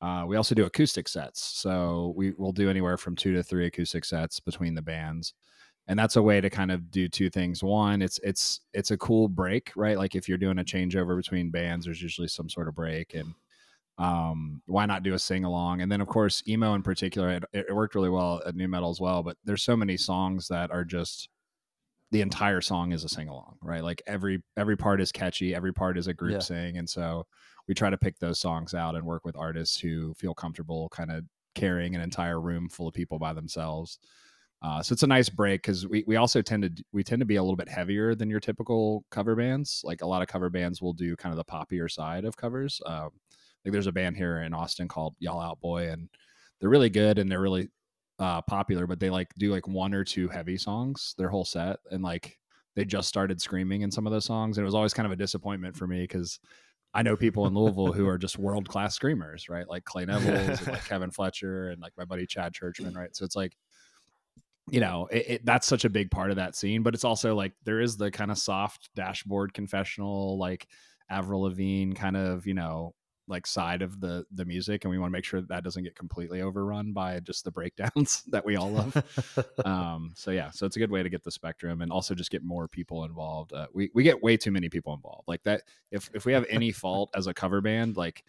[0.01, 1.41] uh, we also do acoustic sets.
[1.41, 5.33] So we will do anywhere from two to three acoustic sets between the bands
[5.87, 8.97] and that's a way to kind of do two things one it's it's it's a
[8.97, 12.67] cool break right like if you're doing a changeover between bands there's usually some sort
[12.67, 13.33] of break and
[13.97, 17.43] um why not do a sing along and then of course emo in particular it,
[17.53, 20.71] it worked really well at nu metal as well but there's so many songs that
[20.71, 21.29] are just
[22.11, 25.73] the entire song is a sing along right like every every part is catchy every
[25.73, 26.39] part is a group Yeah.
[26.39, 27.25] sing and so
[27.67, 31.11] we try to pick those songs out and work with artists who feel comfortable kind
[31.11, 31.23] of
[31.55, 33.99] carrying an entire room full of people by themselves
[34.63, 37.25] uh, so it's a nice break because we, we also tend to we tend to
[37.25, 39.81] be a little bit heavier than your typical cover bands.
[39.83, 42.79] Like a lot of cover bands will do kind of the poppier side of covers.
[42.85, 43.09] Um,
[43.65, 46.07] like there's a band here in Austin called Y'all Out Boy, and
[46.59, 47.69] they're really good and they're really
[48.21, 48.87] uh, popular.
[48.87, 52.37] But they like do like one or two heavy songs their whole set, and like
[52.75, 54.57] they just started screaming in some of those songs.
[54.57, 56.39] And it was always kind of a disappointment for me because
[56.93, 59.67] I know people in Louisville who are just world class screamers, right?
[59.67, 63.13] Like Clay Neville's, like Kevin Fletcher, and like my buddy Chad Churchman, right?
[63.15, 63.57] So it's like
[64.69, 67.33] you know it, it, that's such a big part of that scene but it's also
[67.33, 70.67] like there is the kind of soft dashboard confessional like
[71.09, 72.93] avril lavigne kind of you know
[73.31, 75.83] like side of the the music and we want to make sure that, that doesn't
[75.83, 78.95] get completely overrun by just the breakdowns that we all love.
[79.65, 82.31] Um so yeah so it's a good way to get the spectrum and also just
[82.31, 85.27] get more people involved uh, we, we get way too many people involved.
[85.27, 88.23] Like that if if we have any fault as a cover band like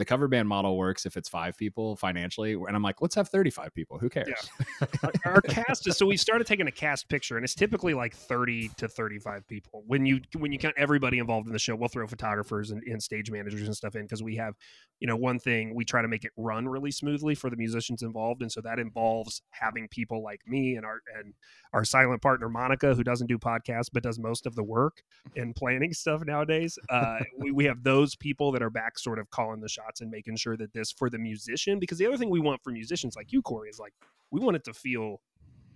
[0.00, 3.28] the cover band model works if it's five people financially and i'm like let's have
[3.28, 4.50] 35 people who cares?
[5.02, 8.14] Our, our cast is so we started taking a cast picture and it's typically like
[8.14, 9.82] 30 to 35 people.
[9.86, 13.02] When you when you count everybody involved in the show we'll throw photographers and, and
[13.02, 14.54] stage managers and stuff in because we have
[15.00, 18.02] you know one thing we try to make it run really smoothly for the musicians
[18.02, 21.34] involved and so that involves having people like me and our and
[21.72, 25.02] our silent partner monica who doesn't do podcasts but does most of the work
[25.36, 26.78] in planning stuff nowadays.
[26.88, 30.10] Uh, we, we have those people that are back sort of calling the shots and
[30.10, 33.16] making sure that this for the musician because the other thing we want for musicians
[33.16, 33.92] like you corey is like
[34.30, 35.20] we want it to feel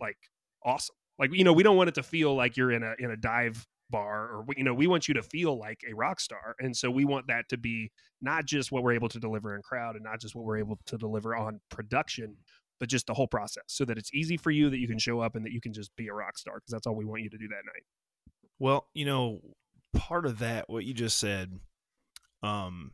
[0.01, 0.17] like
[0.65, 0.95] awesome.
[1.19, 3.17] Like you know, we don't want it to feel like you're in a in a
[3.17, 6.55] dive bar or you know, we want you to feel like a rock star.
[6.59, 9.63] And so we want that to be not just what we're able to deliver in
[9.63, 12.37] crowd and not just what we're able to deliver on production,
[12.81, 15.21] but just the whole process so that it's easy for you that you can show
[15.21, 17.23] up and that you can just be a rock star because that's all we want
[17.23, 17.85] you to do that night.
[18.59, 19.41] Well, you know,
[19.95, 21.61] part of that, what you just said,
[22.43, 22.93] um,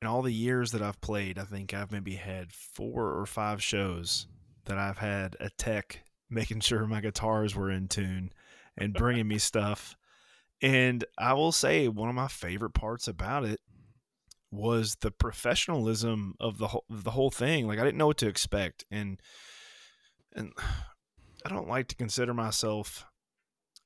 [0.00, 3.62] in all the years that I've played, I think I've maybe had four or five
[3.62, 4.26] shows
[4.66, 8.32] that I've had a tech making sure my guitars were in tune
[8.76, 9.96] and bringing me stuff.
[10.60, 13.60] And I will say, one of my favorite parts about it
[14.50, 17.66] was the professionalism of the whole the whole thing.
[17.66, 19.20] Like I didn't know what to expect, and
[20.34, 20.52] and
[21.46, 23.04] I don't like to consider myself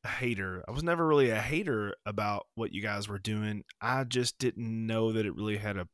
[0.04, 0.64] a hater.
[0.66, 3.64] I was never really a hater about what you guys were doing.
[3.80, 5.88] I just didn't know that it really had a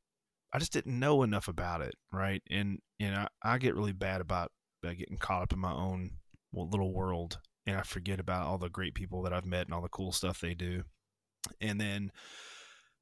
[0.52, 2.42] I just didn't know enough about it, right?
[2.50, 4.50] And and I, I get really bad about
[4.86, 6.12] uh, getting caught up in my own
[6.52, 9.82] little world, and I forget about all the great people that I've met and all
[9.82, 10.84] the cool stuff they do.
[11.60, 12.12] And then,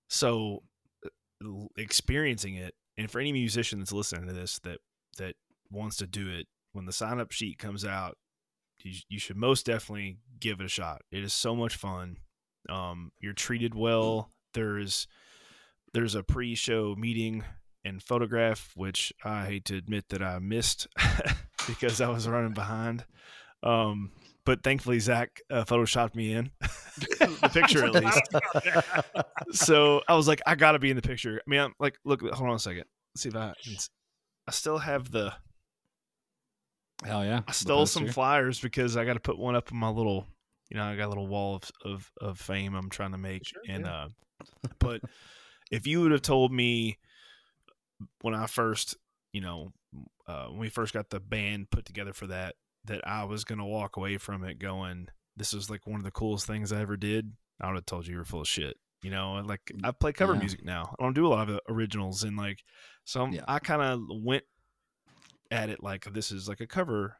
[0.08, 0.62] so
[1.04, 4.78] uh, experiencing it, and for any musician that's listening to this that
[5.18, 5.34] that
[5.70, 8.16] wants to do it, when the sign up sheet comes out,
[8.82, 11.02] you, you should most definitely give it a shot.
[11.10, 12.18] It is so much fun.
[12.68, 14.30] Um, you're treated well.
[14.54, 15.06] There's
[15.92, 17.44] there's a pre-show meeting
[17.84, 20.88] and photograph, which I hate to admit that I missed
[21.66, 23.04] because I was running behind.
[23.62, 24.12] Um,
[24.44, 28.22] but thankfully Zack uh, photoshopped me in the picture at least.
[29.52, 31.40] so I was like, I gotta be in the picture.
[31.44, 32.84] I mean, I'm like, look, hold on a second.
[33.14, 33.52] Let's see if I,
[34.46, 35.32] I still have the.
[37.04, 37.42] Hell yeah!
[37.46, 40.26] I stole some flyers because I got to put one up in my little,
[40.70, 43.46] you know, I got a little wall of of, of fame I'm trying to make,
[43.46, 43.92] sure, and yeah.
[43.92, 44.08] uh,
[44.78, 45.02] but
[45.70, 46.98] if you would have told me
[48.20, 48.96] when I first,
[49.32, 49.72] you know,
[50.26, 53.58] uh, when we first got the band put together for that, that I was going
[53.58, 56.80] to walk away from it going, this is like one of the coolest things I
[56.80, 58.76] ever did, I would have told you you were full of shit.
[59.02, 60.40] You know, like mm, I play cover yeah.
[60.40, 60.94] music now.
[60.98, 62.64] I don't do a lot of originals, and like,
[63.04, 63.44] so yeah.
[63.46, 64.44] I kind of went
[65.50, 67.18] at it like this is like a cover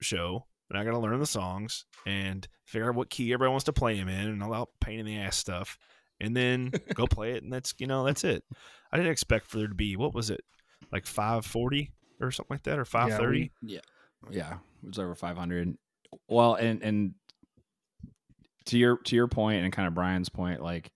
[0.00, 3.64] show, and I got to learn the songs and figure out what key everybody wants
[3.64, 5.78] to play them in, and all that pain in the ass stuff
[6.20, 8.44] and then go play it, and that's you know that's it.
[8.92, 10.42] I didn't expect for there to be what was it
[10.92, 13.52] like five forty or something like that, or five thirty.
[13.62, 13.80] Yeah,
[14.30, 14.52] yeah, yeah,
[14.82, 15.76] it was over five hundred.
[16.28, 17.14] Well, and and
[18.66, 20.90] to your to your point and kind of Brian's point, like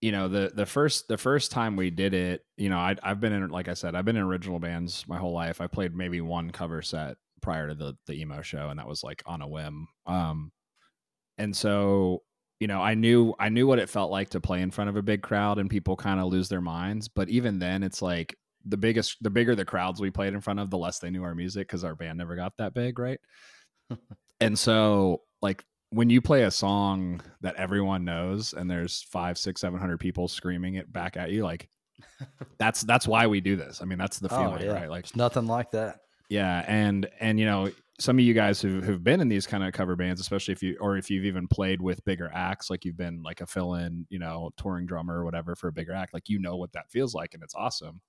[0.00, 3.20] you know the the first the first time we did it, you know I I've
[3.20, 5.60] been in like I said I've been in original bands my whole life.
[5.60, 9.02] I played maybe one cover set prior to the the emo show, and that was
[9.02, 9.88] like on a whim.
[10.06, 10.52] Um,
[11.38, 12.22] and so
[12.60, 14.96] you know, I knew I knew what it felt like to play in front of
[14.96, 17.08] a big crowd and people kind of lose their minds.
[17.08, 20.60] But even then, it's like the biggest, the bigger the crowds we played in front
[20.60, 23.20] of, the less they knew our music because our band never got that big, right?
[24.40, 29.60] and so, like when you play a song that everyone knows and there's five, six,
[29.60, 31.68] seven hundred people screaming it back at you, like
[32.58, 33.82] that's that's why we do this.
[33.82, 34.80] I mean, that's the oh, feeling, oh, yeah.
[34.80, 34.90] right?
[34.90, 35.98] Like There's nothing like that.
[36.28, 39.64] Yeah, and and you know, some of you guys who have been in these kind
[39.64, 42.84] of cover bands, especially if you or if you've even played with bigger acts, like
[42.84, 46.12] you've been like a fill-in, you know, touring drummer or whatever for a bigger act,
[46.12, 48.00] like you know what that feels like, and it's awesome.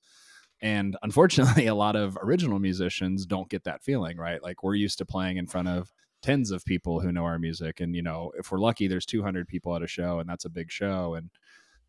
[0.61, 4.43] And unfortunately, a lot of original musicians don't get that feeling, right?
[4.43, 7.79] Like we're used to playing in front of tens of people who know our music,
[7.79, 10.49] and you know, if we're lucky, there's 200 people at a show, and that's a
[10.49, 11.29] big show, and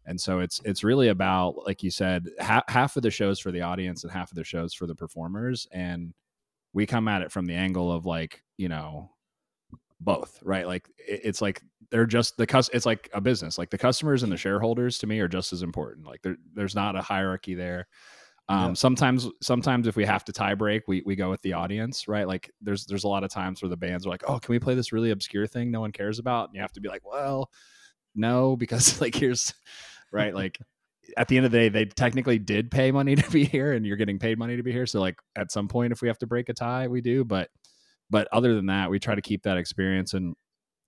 [0.06, 3.50] and so it's it's really about like you said, ha- half of the shows for
[3.50, 6.14] the audience and half of the shows for the performers, and
[6.72, 9.10] we come at it from the angle of like you know
[10.00, 10.66] both right?
[10.66, 13.58] Like it's like they're just the cus it's like a business.
[13.58, 16.06] Like the customers and the shareholders to me are just as important.
[16.06, 17.88] Like there, there's not a hierarchy there.
[18.50, 18.74] Um, yeah.
[18.74, 22.26] sometimes sometimes if we have to tie break we, we go with the audience right?
[22.26, 24.58] Like there's there's a lot of times where the bands are like oh can we
[24.58, 26.48] play this really obscure thing no one cares about?
[26.48, 27.50] And you have to be like well
[28.14, 29.52] no because like here's
[30.12, 30.34] right?
[30.34, 30.58] Like
[31.16, 33.86] at the end of the day, they technically did pay money to be here, and
[33.86, 34.86] you're getting paid money to be here.
[34.86, 37.24] So like at some point, if we have to break a tie, we do.
[37.24, 37.48] But
[38.10, 40.14] but other than that, we try to keep that experience.
[40.14, 40.34] And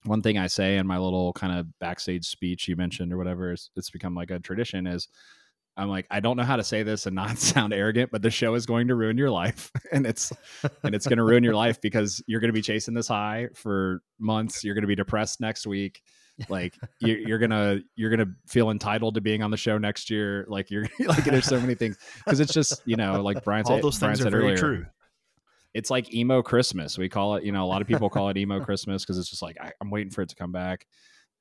[0.05, 3.53] one thing I say in my little kind of backstage speech you mentioned or whatever,
[3.53, 5.09] it's, it's become like a tradition is.
[5.77, 8.31] I'm like, I don't know how to say this and not sound arrogant, but the
[8.31, 10.33] show is going to ruin your life, and it's
[10.83, 13.49] and it's going to ruin your life because you're going to be chasing this high
[13.55, 14.65] for months.
[14.65, 16.03] You're going to be depressed next week
[16.49, 20.45] like you're, you're, gonna you're gonna feel entitled to being on the show next year.
[20.49, 21.99] Like you're like there's so many things.
[22.25, 24.57] Because it's just you know like brian said, all those brian things are very earlier,
[24.57, 24.87] true.
[25.75, 26.99] it's like emo christmas.
[26.99, 29.31] We call it you know a lot of people call it emo christmas because it's
[29.31, 30.87] just like I, am waiting for it to come back.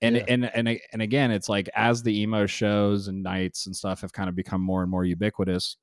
[0.01, 0.25] And yeah.
[0.27, 4.13] and and and again it's like as the emo shows and nights and stuff have
[4.13, 5.77] kind of become more and more ubiquitous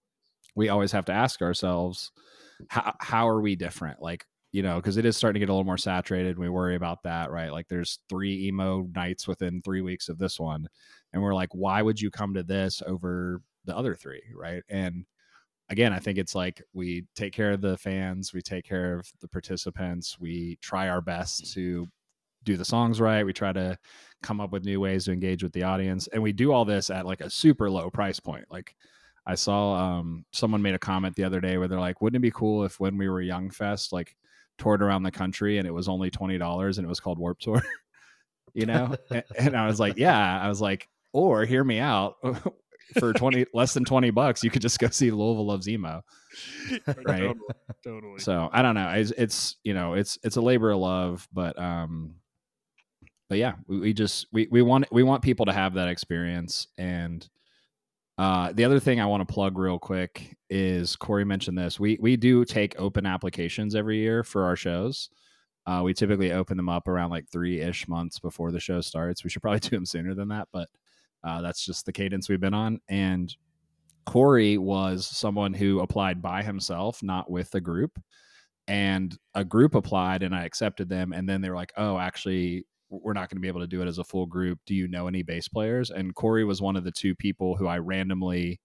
[0.57, 2.11] we always have to ask ourselves
[2.68, 4.00] how how are we different?
[4.02, 4.24] Like
[4.57, 6.31] you know, because it is starting to get a little more saturated.
[6.31, 7.53] And We worry about that, right?
[7.53, 10.66] Like there's three emo nights within three weeks of this one.
[11.12, 14.23] And we're like, why would you come to this over the other three?
[14.35, 14.62] Right.
[14.71, 15.05] And
[15.69, 19.07] again, I think it's like we take care of the fans, we take care of
[19.21, 21.87] the participants, we try our best to
[22.45, 23.27] do the songs right.
[23.27, 23.77] We try to
[24.23, 26.09] come up with new ways to engage with the audience.
[26.14, 28.47] And we do all this at like a super low price point.
[28.51, 28.75] Like
[29.27, 32.27] I saw um, someone made a comment the other day where they're like, wouldn't it
[32.27, 34.16] be cool if when we were Young Fest, like
[34.59, 37.42] toured around the country and it was only twenty dollars and it was called Warped
[37.42, 37.62] Tour.
[38.55, 42.16] you know, and, and I was like, yeah, I was like, or hear me out.
[43.01, 46.05] for 20 less than 20 bucks you could just go see louisville loves emo
[46.87, 47.35] right totally,
[47.83, 51.29] totally, so i don't know it's, it's, you know it's it's a labor of love
[51.33, 52.14] but um
[53.29, 56.69] but yeah we, we just we, we want we want people to have that experience
[56.79, 57.29] and
[58.18, 61.79] Uh, the other thing I want to plug real quick is Corey mentioned this.
[61.79, 65.11] We we do take open applications every year for our shows.
[65.66, 69.24] Uh, we typically open them up around like three ish months before the show starts.
[69.24, 70.68] We should probably do them sooner than that, but
[71.24, 72.81] uh, that's just the cadence we've been on.
[72.88, 73.35] And
[74.07, 77.98] Corey was someone who applied by himself, not with a group.
[78.68, 81.12] And a group applied, and I accepted them.
[81.12, 83.83] And then they were like, "Oh, actually, we're not going to be able to do
[83.83, 84.59] it as a full group.
[84.66, 87.66] Do you know any bass players?" And Corey was one of the two people who
[87.66, 88.61] I randomly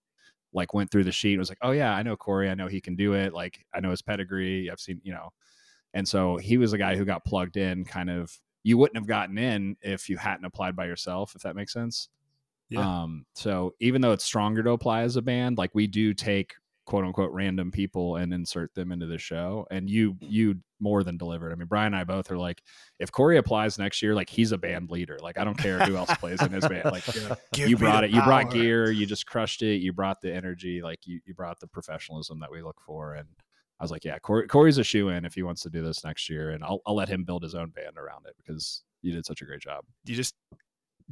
[0.53, 2.49] like went through the sheet and was like, "Oh yeah, I know Corey.
[2.49, 3.33] I know he can do it.
[3.33, 4.69] Like I know his pedigree.
[4.69, 5.29] I've seen, you know."
[5.93, 9.07] And so he was a guy who got plugged in kind of you wouldn't have
[9.07, 12.09] gotten in if you hadn't applied by yourself, if that makes sense.
[12.69, 13.01] Yeah.
[13.01, 16.53] Um, so even though it's stronger to apply as a band, like we do take
[16.85, 19.65] quote unquote random people and insert them into the show.
[19.71, 21.51] And you you more than delivered.
[21.51, 22.63] I mean, Brian and I both are like,
[22.99, 25.17] if Corey applies next year, like he's a band leader.
[25.21, 26.85] Like I don't care who else plays in his band.
[26.85, 27.03] Like
[27.53, 30.33] Give you brought the it, you brought gear, you just crushed it, you brought the
[30.33, 33.13] energy, like you you brought the professionalism that we look for.
[33.13, 33.27] And
[33.79, 36.03] I was like, yeah, Corey, Corey's a shoe in if he wants to do this
[36.03, 39.11] next year, and I'll I'll let him build his own band around it because you
[39.11, 39.83] did such a great job.
[40.05, 40.35] You just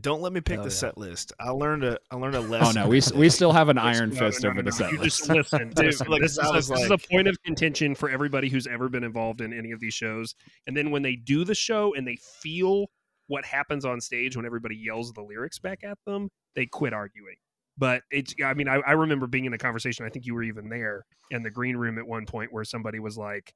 [0.02, 0.76] don't let me pick Hell the yeah.
[0.76, 1.34] set list.
[1.40, 2.78] I learned a I learned a oh, lesson.
[2.78, 4.72] Oh no, we we still have an iron No, fist no, over the no.
[4.76, 5.20] set You list.
[5.20, 5.70] just listen.
[5.70, 8.50] Dude, like, this, is I a, was this is a point of contention for everybody
[8.50, 10.36] who's ever been involved in any of these shows.
[10.68, 12.88] And then when they do the show and they feel
[13.28, 17.36] what happens on stage when everybody yells the lyrics back at them, they quit arguing.
[17.78, 20.44] But it's, I mean, I, I remember being in a conversation, I think you were
[20.44, 23.54] even there in the green room at one point where somebody was like,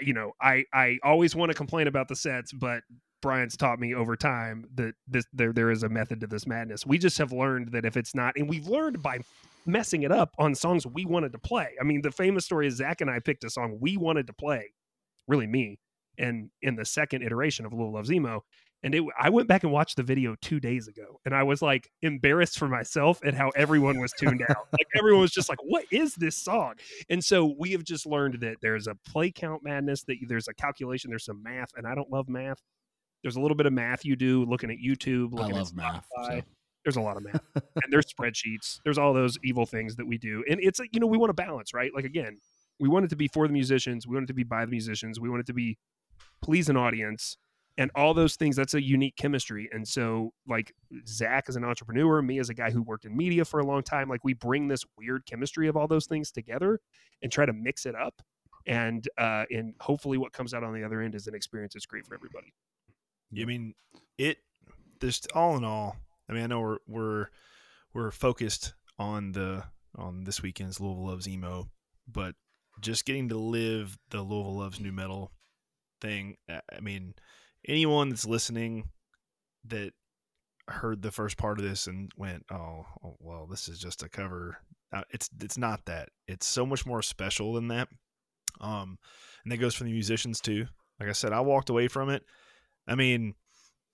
[0.00, 2.82] you know, I, I always want to complain about the sets, but
[3.24, 6.84] Brian's taught me over time that this there there is a method to this madness.
[6.84, 9.20] We just have learned that if it's not, and we've learned by
[9.64, 11.70] messing it up on songs we wanted to play.
[11.80, 14.34] I mean, the famous story is Zach and I picked a song we wanted to
[14.34, 14.74] play,
[15.26, 15.78] really me,
[16.18, 18.44] and in the second iteration of Louisville Loves Emo.
[18.82, 21.62] And it, I went back and watched the video two days ago, and I was
[21.62, 24.68] like embarrassed for myself at how everyone was tuned out.
[24.72, 26.74] Like everyone was just like, "What is this song?"
[27.08, 30.52] And so we have just learned that there's a play count madness, that there's a
[30.52, 32.60] calculation, there's some math, and I don't love math.
[33.24, 36.06] There's a little bit of math you do looking at YouTube, I love at math.
[36.24, 36.42] So.
[36.84, 38.80] There's a lot of math and there's spreadsheets.
[38.84, 40.44] There's all those evil things that we do.
[40.48, 41.90] And it's, you know, we want to balance, right?
[41.94, 42.38] Like, again,
[42.78, 44.06] we want it to be for the musicians.
[44.06, 45.18] We want it to be by the musicians.
[45.18, 45.78] We want it to be
[46.42, 47.38] please an audience
[47.78, 48.56] and all those things.
[48.56, 49.68] That's a unique chemistry.
[49.72, 50.74] And so, like,
[51.06, 53.82] Zach is an entrepreneur, me as a guy who worked in media for a long
[53.82, 56.80] time, like, we bring this weird chemistry of all those things together
[57.22, 58.20] and try to mix it up.
[58.66, 61.86] And, uh, and hopefully what comes out on the other end is an experience that's
[61.86, 62.52] great for everybody.
[63.40, 63.74] I mean,
[64.18, 64.38] it.
[65.00, 65.96] There's all in all.
[66.28, 67.26] I mean, I know we're we're
[67.92, 69.64] we're focused on the
[69.96, 71.68] on this weekend's Louisville Loves emo,
[72.08, 72.34] but
[72.80, 75.32] just getting to live the Louisville Loves nu metal
[76.00, 76.36] thing.
[76.48, 77.14] I I mean,
[77.66, 78.90] anyone that's listening
[79.66, 79.92] that
[80.68, 84.08] heard the first part of this and went, "Oh, oh, well, this is just a
[84.08, 84.58] cover."
[84.92, 86.10] Uh, it's it's not that.
[86.28, 87.88] It's so much more special than that.
[88.60, 88.98] Um,
[89.42, 90.66] and that goes for the musicians too.
[91.00, 92.24] Like I said, I walked away from it.
[92.86, 93.34] I mean,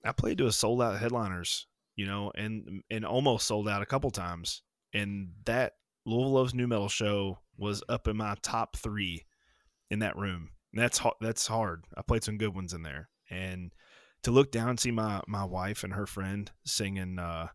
[0.03, 3.87] I played to a sold out headliners, you know, and and almost sold out a
[3.87, 4.63] couple times.
[4.93, 5.73] And that
[6.05, 9.25] Louisville Loves Nu Metal show was up in my top three
[9.89, 10.49] in that room.
[10.73, 11.85] And that's that's hard.
[11.95, 13.71] I played some good ones in there, and
[14.23, 17.47] to look down and see my my wife and her friend singing uh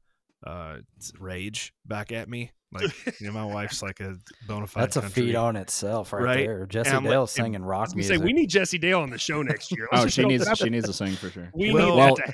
[0.45, 0.77] uh
[1.19, 5.01] rage back at me like you know my wife's like a bona fide That's a
[5.03, 5.27] country.
[5.27, 6.47] feat on itself, right, Right?
[6.47, 6.67] there.
[6.67, 8.19] Jesse I'm like- Dale singing rock music.
[8.19, 9.89] say, we need Jesse Dale on the show next year.
[9.93, 11.49] Oh, she needs she needs to sing for sure.
[11.55, 12.33] We Well- need well- that to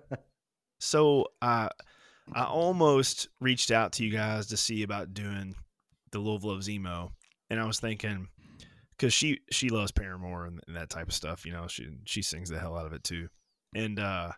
[0.00, 0.18] happen.
[0.80, 1.68] So I
[2.32, 5.54] I almost reached out to you guys to see about doing
[6.12, 7.12] the Louisville Loves emo,
[7.50, 8.28] and I was thinking
[8.96, 11.44] because she she loves Paramore and, and that type of stuff.
[11.44, 13.28] You know, she she sings the hell out of it too,
[13.74, 14.32] and uh,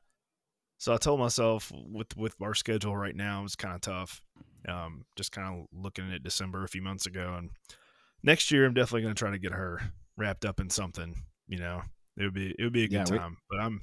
[0.79, 4.21] so I told myself with with our schedule right now it's kind of tough.
[4.69, 7.51] Um, just kind of looking at December a few months ago, and
[8.23, 9.81] next year I'm definitely going to try to get her
[10.17, 11.15] wrapped up in something.
[11.49, 11.83] You know,
[12.17, 13.37] it would be it would be a good Yeah, we- time.
[13.49, 13.81] But I'm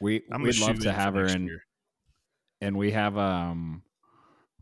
[0.00, 1.62] We I'm we'd love to have her year.
[2.60, 3.82] and we have um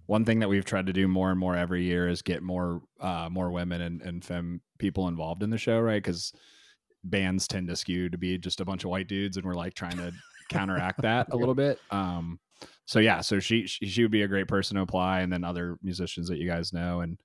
[0.06, 2.82] one thing that we've tried to do more and more every year is get more
[3.00, 6.32] uh more women and, and femme people involved in the show right because
[7.02, 9.74] bands tend to skew to be just a bunch of white dudes and we're like
[9.74, 10.12] trying to
[10.48, 12.38] counteract that a little bit um
[12.86, 15.44] so yeah so she, she she would be a great person to apply and then
[15.44, 17.18] other musicians that you guys know and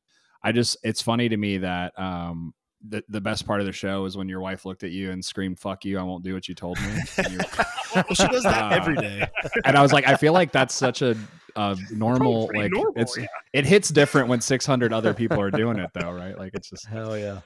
[0.44, 2.54] i just it's funny to me that um
[2.88, 5.24] the, the best part of the show is when your wife looked at you and
[5.24, 6.88] screamed fuck you i won't do what you told me
[7.30, 7.40] you-
[7.96, 9.28] Well, she does that Uh, every day.
[9.66, 11.18] and i was like i feel like that's such a,
[11.58, 13.26] a normal like normal, it's yeah.
[13.52, 16.86] it hits different when 600 other people are doing it though right like it's just
[16.88, 17.42] Hell yeah.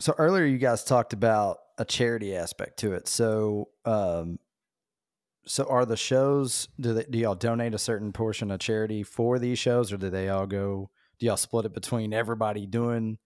[0.00, 3.08] So earlier you guys talked about a charity aspect to it.
[3.08, 4.38] So um
[5.46, 6.68] So are the shows?
[6.80, 10.08] Do they do y'all donate a certain portion of charity for these shows, or do
[10.10, 10.90] they all go?
[11.18, 13.18] Do y'all split it between everybody doing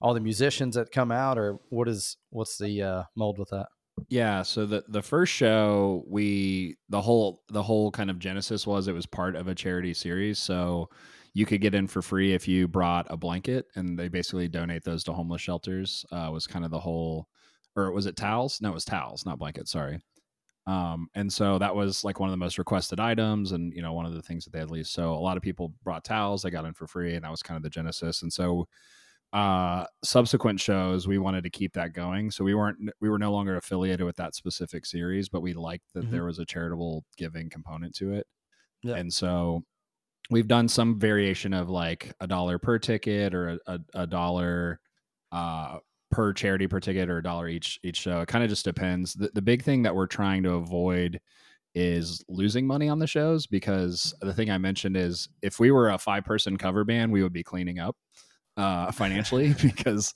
[0.00, 3.66] all the musicians that come out, or what is what's the uh, mold with that?
[4.08, 8.88] Yeah, so the the first show we the whole the whole kind of genesis was
[8.88, 10.88] it was part of a charity series, so
[11.34, 14.84] you could get in for free if you brought a blanket, and they basically donate
[14.84, 16.04] those to homeless shelters.
[16.10, 17.28] Uh, was kind of the whole,
[17.76, 18.60] or was it towels?
[18.60, 19.70] No, it was towels, not blankets.
[19.72, 20.00] Sorry.
[20.66, 23.92] Um, and so that was like one of the most requested items, and you know
[23.92, 24.92] one of the things that they had least.
[24.92, 27.42] So a lot of people brought towels, they got in for free, and that was
[27.42, 28.22] kind of the genesis.
[28.22, 28.66] And so
[29.32, 33.32] uh subsequent shows we wanted to keep that going so we weren't we were no
[33.32, 36.10] longer affiliated with that specific series but we liked that Mhm.
[36.10, 38.26] there was a charitable giving component to it
[38.82, 38.96] Yeah.
[38.96, 39.62] and so
[40.30, 44.80] we've done some variation of like a dollar per ticket or a, a, a dollar
[45.32, 45.78] uh
[46.10, 48.20] per charity per ticket or a dollar each each show.
[48.20, 49.14] It kind of just depends.
[49.14, 51.20] The, the big thing that we're trying to avoid
[51.74, 55.90] is losing money on the shows because the thing i mentioned is if we were
[55.90, 57.96] a five person cover band we would be cleaning up
[58.56, 60.14] uh financially because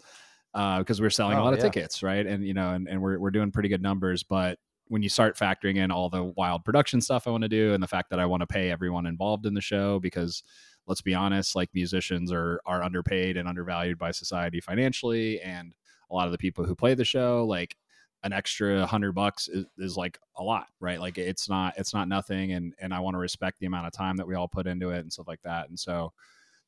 [0.54, 1.64] uh because we're selling a Oh, lot of yeah.
[1.64, 2.26] tickets right?
[2.26, 5.36] And you know and, and we're, we're doing pretty good numbers but when you start
[5.36, 8.18] factoring in all the wild production stuff I want to do and the fact that
[8.18, 10.42] I want to pay everyone involved in the show because
[10.86, 15.74] let's be honest like musicians are are underpaid and undervalued by society financially and
[16.10, 17.76] a lot of the people who play the show like
[18.22, 22.08] an extra hundred bucks is, is like a lot right like it's not it's not
[22.08, 24.66] nothing and and I want to respect the amount of time that we all put
[24.66, 26.12] into it and stuff like that and so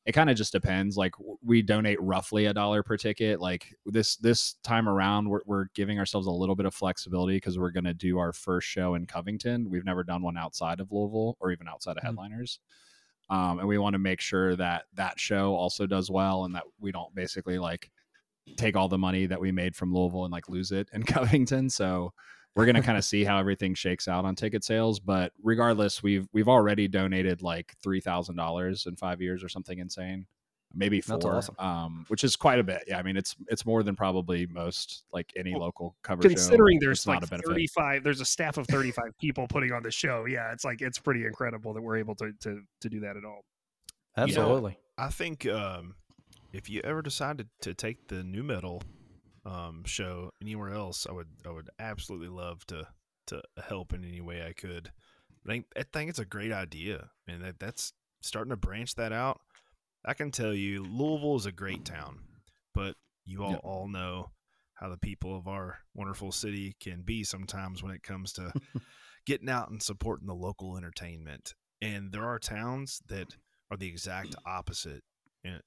[0.05, 4.17] it kind of just depends like we donate roughly a dollar per ticket like this
[4.17, 7.83] this time around we're, we're giving ourselves a little bit of flexibility because we're going
[7.85, 11.51] to do our first show in covington we've never done one outside of louisville or
[11.51, 12.07] even outside of Mm.
[12.07, 12.59] headliners
[13.29, 16.63] um, and we want to make sure that that show also does well and that
[16.79, 17.89] we don't basically like
[18.57, 21.69] take all the money that we made from louisville and like lose it in covington
[21.69, 22.11] so
[22.55, 26.03] we're going to kind of see how everything shakes out on ticket sales but regardless
[26.03, 30.25] we've we've already donated like $3000 in five years or something insane
[30.75, 31.55] maybe four That's awesome.
[31.59, 35.03] um which is quite a bit yeah i mean it's it's more than probably most
[35.13, 36.29] like any Well, local cover show.
[36.29, 39.71] Considering there's It's like not a benefit 35, there's a staff of 35 people putting
[39.71, 40.25] on the show.
[40.25, 43.23] Yeah, it's like it's pretty incredible that we're able to to to do that at
[43.23, 43.45] all.
[44.17, 44.77] Absolutely.
[44.97, 45.95] I think um,
[46.53, 48.81] if you ever decided to take the nu metal
[49.45, 52.87] um, show anywhere else, I would I would absolutely love to
[53.27, 54.91] to help in any way I could.
[55.45, 59.11] I think I think it's a great idea, and that that's starting to branch that
[59.11, 59.41] out.
[60.05, 62.19] I can tell you, Louisville is a great town,
[62.73, 62.95] but
[63.25, 63.61] you all Yep.
[63.63, 64.31] all know
[64.75, 68.51] how the people of our wonderful city can be sometimes when it comes to
[69.25, 71.53] getting out and supporting the local entertainment.
[71.81, 73.35] And there are towns that
[73.71, 75.03] are the exact opposite.
[75.45, 75.61] And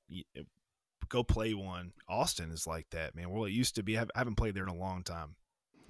[1.08, 1.92] go play one.
[2.08, 3.30] Austin is like that, man.
[3.30, 3.98] Well, it used to be.
[3.98, 5.36] I haven't played there in a long time,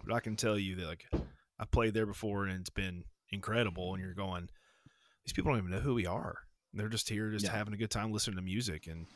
[0.05, 1.05] but I can tell you that like
[1.59, 3.95] I played there before, and it's been incredible.
[3.95, 4.49] And you're going,
[5.25, 6.39] these people don't even know who we are.
[6.73, 7.53] They're just here, just Yeah.
[7.57, 8.87] having a good time listening to music.
[8.87, 9.07] And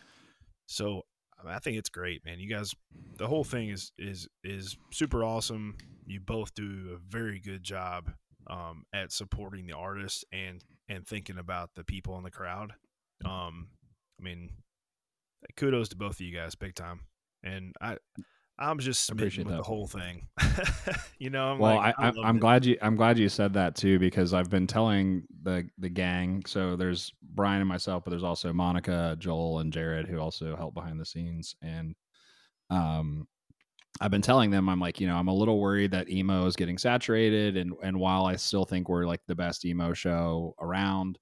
[0.67, 1.03] so
[1.39, 2.41] I, mean, I think it's great, man.
[2.41, 2.75] You guys,
[3.19, 5.77] the whole thing is is is super awesome.
[6.07, 8.11] You both do a very good job
[8.47, 12.73] um, at supporting the artist and and thinking about the people in the crowd.
[13.25, 13.69] Um,
[14.19, 14.51] I mean,
[15.57, 17.01] kudos to both of you guys, big time.
[17.43, 17.97] And I,
[18.61, 19.57] I'm just smitten with that.
[19.59, 20.29] the whole thing.
[21.19, 22.41] you know, I'm well, like, i, I i'm it.
[22.41, 26.43] glad you I'm glad you said that too because I've been telling the the gang.
[26.47, 30.75] So there's Brian and myself, but there's also Monica, Joel, and Jared who also help
[30.75, 31.55] behind the scenes.
[31.63, 31.95] And
[32.69, 33.27] um,
[33.99, 36.55] I've been telling them I'm like, you know, I'm a little worried that emo is
[36.55, 41.19] getting saturated, and and while I still think we're like the best emo show around.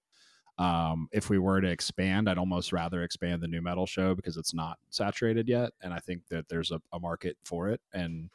[0.58, 4.36] Um, if we were to expand, I'd almost rather expand the nu metal show because
[4.36, 7.80] it's not saturated yet, and I think that there's a, a market for it.
[7.92, 8.28] And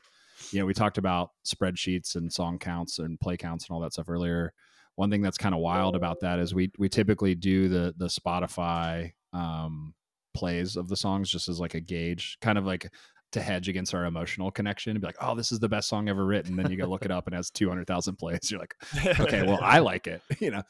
[0.52, 3.94] you know, we talked about spreadsheets and song counts and play counts and all that
[3.94, 4.54] stuff earlier.
[4.96, 8.08] One thing that's kind of wild about that is we we typically do the the
[8.08, 9.94] Spotify um,
[10.34, 12.92] plays of the songs just as like a gauge, kind of like
[13.32, 16.08] to hedge against our emotional connection and be like, oh, this is the best song
[16.08, 16.56] ever written.
[16.56, 18.52] Then you go look it up and it has 200,000 plays.
[18.52, 18.76] You're like,
[19.20, 20.62] okay, well, I like it, you know?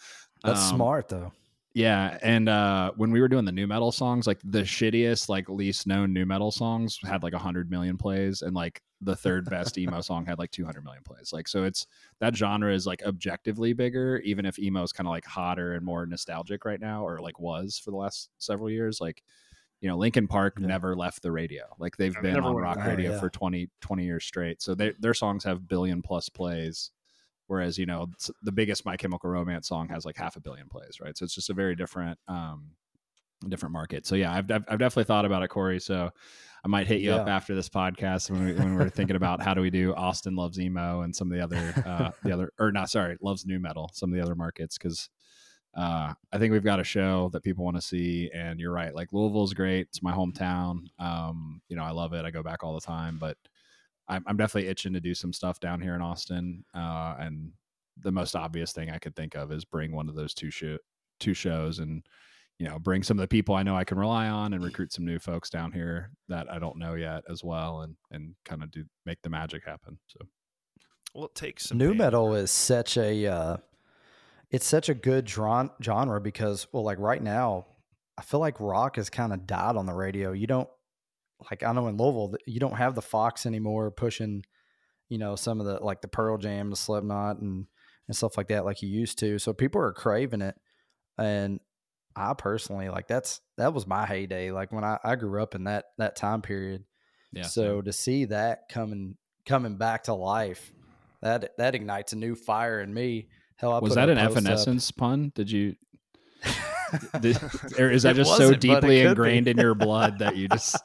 [0.45, 1.33] That's Um, smart though.
[1.75, 5.49] Yeah, and uh, when we were doing the nu metal songs, like the shittiest, like
[5.49, 9.75] least known nu metal songs had like hundred million plays, and like the third best
[9.79, 11.33] emo song had like two hundred million plays.
[11.33, 11.87] Like, so it's
[12.19, 15.83] that genre is like objectively bigger, even if emo is kind of like hotter and
[15.83, 19.01] more nostalgic right now, or like was for the last several years.
[19.01, 19.23] Like,
[19.81, 20.67] you know, Linkin Park Yeah.
[20.67, 21.75] never left the radio.
[21.79, 23.19] Like they've Yeah, been on rock radio Oh, yeah.
[23.19, 24.61] for 20, 20 years straight.
[24.61, 26.91] So they, their songs have billion plus plays
[27.47, 28.07] whereas you know
[28.41, 31.17] the biggest my chemical romance song has like half a billion plays right?
[31.17, 32.71] So it's just a very different um
[33.49, 34.05] different market.
[34.05, 35.79] So yeah i've, I've, I've definitely thought about it corey.
[35.79, 36.09] So
[36.63, 39.53] I might hit you up after this podcast when, we, when we're thinking about how
[39.53, 42.71] do we do Austin loves emo and some of the other uh, the other or
[42.71, 45.09] not sorry loves nu metal some of the other markets because
[45.75, 48.95] uh, I think we've got a show that people want to see and you're right
[48.95, 49.87] like Louisville's great.
[49.87, 50.85] It's my hometown.
[50.99, 52.23] Um, you know I love it.
[52.23, 53.37] I go back all the time but
[54.13, 57.51] I'm, I'm definitely itching to do some stuff down here in Austin uh, and
[58.01, 60.77] the most obvious thing I could think of is bring one of those two show
[61.19, 62.03] two shows and
[62.59, 64.91] you know bring some of the people I know I can rely on and recruit
[64.91, 68.63] some new folks down here that I don't know yet as well and and kind
[68.63, 69.99] of do make the magic happen.
[70.07, 70.19] So
[71.13, 73.57] Well, it takes some New band- metal is such a uh,
[74.49, 77.67] it's such a good dron- genre because well, like right now,
[78.17, 80.31] I feel like rock has kind of died on the radio.
[80.31, 80.69] You don't
[81.49, 84.43] like I know in Louisville you don't have the Fox anymore pushing,
[85.09, 87.65] you know, some of the like the Pearl Jam, the Slipknot, and
[88.07, 89.39] and stuff like that like you used to.
[89.39, 90.55] So people are craving it,
[91.17, 91.59] and
[92.15, 94.51] I personally like that's that was my heyday.
[94.51, 96.83] Like when I, I grew up in that that time period.
[97.31, 97.43] yeah.
[97.43, 99.15] so to see that coming
[99.45, 100.71] coming back to life,
[101.21, 103.29] that that ignites a new fire in me.
[103.57, 105.31] Hell, I was that an post up- Evanescence pun?
[105.35, 105.75] Did you?
[107.79, 110.77] Or is that just so it deeply ingrained in your blood that you just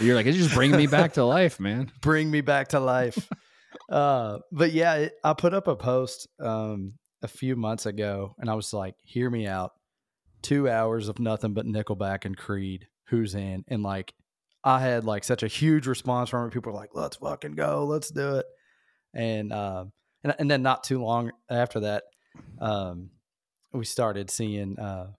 [0.00, 1.90] you're like it's just bring me back to life, man?
[2.00, 3.28] bring me back to life.
[3.90, 8.50] uh, but yeah, it, I put up a post um, a few months ago, and
[8.50, 9.72] I was like, "Hear me out."
[10.42, 12.86] Two hours of nothing but Nickelback and Creed.
[13.08, 13.64] Who's in?
[13.68, 14.14] And like,
[14.64, 16.52] I had like such a huge response from it.
[16.52, 18.46] People were like, "Let's fucking go, let's do it."
[19.14, 19.92] And um,
[20.24, 22.04] and and then not too long after that,
[22.60, 23.10] um,
[23.72, 25.12] we started seeing uh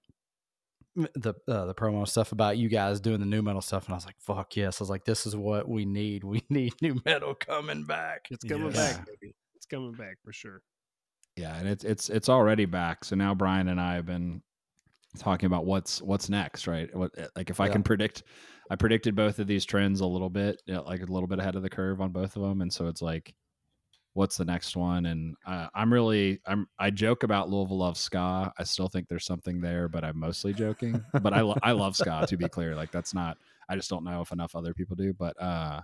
[0.96, 3.98] the uh, the promo stuff about you guys doing the nu metal stuff, and I
[3.98, 6.24] was like, "Fuck yes!" I was like, "This is what we need.
[6.32, 8.94] We need nu metal coming back." It's coming Yeah.
[8.94, 9.36] back, baby.
[9.56, 10.62] It's coming back for sure.
[11.38, 13.06] Yeah, and it's it's it's already back.
[13.06, 14.42] So now Brian and I have been
[15.18, 16.94] talking about what's what's next, right?
[16.96, 17.74] What eh, like if I Yeah.
[17.74, 18.24] can predict,
[18.70, 21.40] I predicted both of these trends a little bit, you know, like a little bit
[21.40, 23.34] ahead of the curve on both of them, and so it's like,
[24.14, 25.06] what's the next one?
[25.06, 28.52] And uh, I'm really I'm I joke about Louisville love ska.
[28.58, 31.04] I still think there's something there, but I'm mostly joking.
[31.22, 32.76] but I lo- I love ska to be clear.
[32.76, 33.38] Like that's not.
[33.70, 35.14] I just don't know if enough other people do.
[35.14, 35.82] But uh,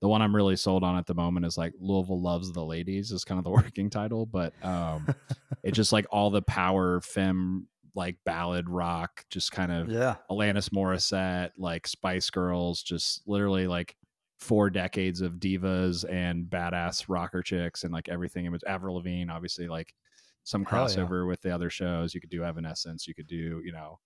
[0.00, 3.10] the one I'm really sold on at the moment is like Louisville loves the ladies
[3.10, 5.06] is kind of the working title, but um,
[5.64, 10.68] it's just like all the power fem like ballad rock, just kind of Yeah, Alanis
[10.68, 13.96] Morissette, like Spice Girls, just literally like
[14.38, 18.46] four decades of divas and badass rocker chicks and like everything.
[18.46, 19.94] It was Avril Lavigne, obviously, like
[20.44, 20.96] some Hell yeah.
[20.96, 22.14] crossover with the other shows.
[22.14, 23.98] You could do Evanescence, you could do, you know,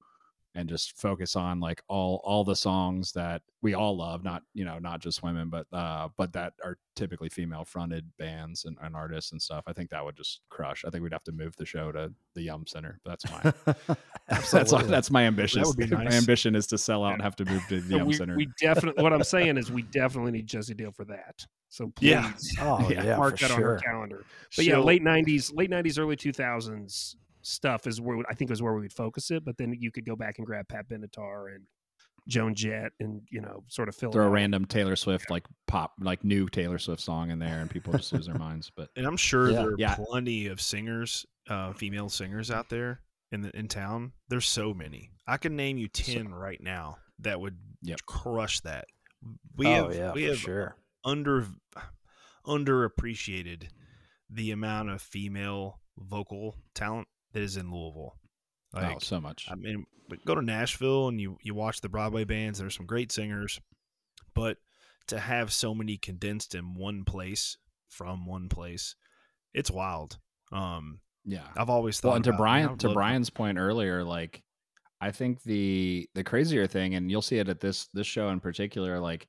[0.54, 4.64] and just focus on like all all the songs that we all love, not you
[4.64, 8.94] know, not just women, but uh, but that are typically female fronted bands and, and
[8.94, 9.64] artists and stuff.
[9.66, 10.84] I think that would just crush.
[10.84, 13.00] I think we'd have to move the show to the Yum Center.
[13.04, 13.52] That's my
[14.26, 15.62] that's that's my ambition.
[15.62, 17.90] That would be My ambition is to sell out and have to move to the
[17.90, 18.36] So Yum we, Center.
[18.36, 19.02] we definitely.
[19.02, 21.44] What I'm saying is, we definitely need Jesse Dale for that.
[21.68, 22.32] So please, Yeah.
[22.60, 24.24] oh Yeah, mark that on our calendar.
[24.56, 28.74] But yeah, late '90s, late '90s, early 2000s stuff is where I think is where
[28.74, 29.44] we would focus it.
[29.44, 31.64] But then you could go back and grab Pat Benatar and
[32.28, 34.32] Joan Jett, and you know, sort of fill it Throw a out.
[34.32, 38.12] random Taylor Swift like pop like new Taylor Swift song in there, and people just
[38.12, 38.70] lose their minds.
[38.74, 39.56] But And I'm sure Yeah.
[39.56, 39.94] there are Yeah.
[39.96, 43.00] plenty of singers, uh, female singers out there
[43.32, 44.12] in the in town.
[44.28, 45.10] There's so many.
[45.26, 48.00] I can name you ten right now that would Yep.
[48.06, 48.86] crush that.
[49.56, 50.76] We oh have yeah, we have sure.
[51.04, 51.46] under
[52.46, 53.68] underappreciated
[54.30, 58.16] the amount of female vocal talent that is in Louisville.
[58.74, 59.48] oh, so much.
[59.50, 59.84] I mean,
[60.26, 62.58] go to Nashville and you you watch the Broadway bands.
[62.58, 63.60] There's some great singers,
[64.34, 64.58] but
[65.08, 67.58] to have so many condensed in one place
[67.88, 68.94] from one place,
[69.52, 70.18] it's wild.
[70.52, 71.48] Um, yeah.
[71.56, 72.08] I've always thought.
[72.08, 74.42] Well, and to Brian to Brian's point earlier, like
[75.00, 78.40] I think the the crazier thing, and you'll see it at this this show in
[78.40, 79.28] particular, like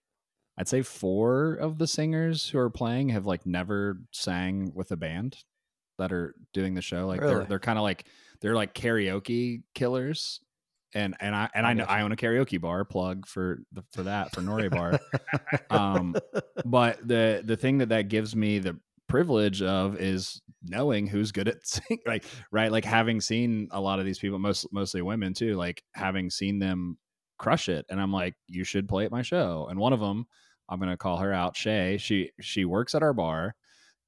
[0.57, 4.97] I'd say four of the singers who are playing have like never sang with a
[4.97, 5.37] band
[5.97, 7.07] that are doing the show.
[7.07, 8.05] Like they're they're kind of like
[8.41, 10.39] they're like karaoke killers.
[10.95, 11.93] And and I and I, I know gotcha.
[11.93, 12.85] I own a karaoke bar.
[12.85, 14.99] Plug for the, for that for Nori Bar.
[15.71, 16.15] um,
[16.65, 18.77] but the the thing that that gives me the
[19.07, 23.99] privilege of is knowing who's good at singing like right like having seen a lot
[23.99, 26.97] of these people most mostly women too like having seen them
[27.37, 30.25] crush it and i'm like you should play at my show and one of them
[30.69, 33.53] i'm going to call her out shay she she works at our bar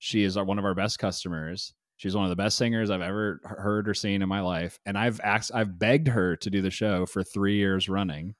[0.06, 3.02] she is our, one of our best customers she's one of the best singers i've
[3.02, 6.62] ever heard or seen in my life and i've asked i've begged her to do
[6.62, 8.36] the show for three years running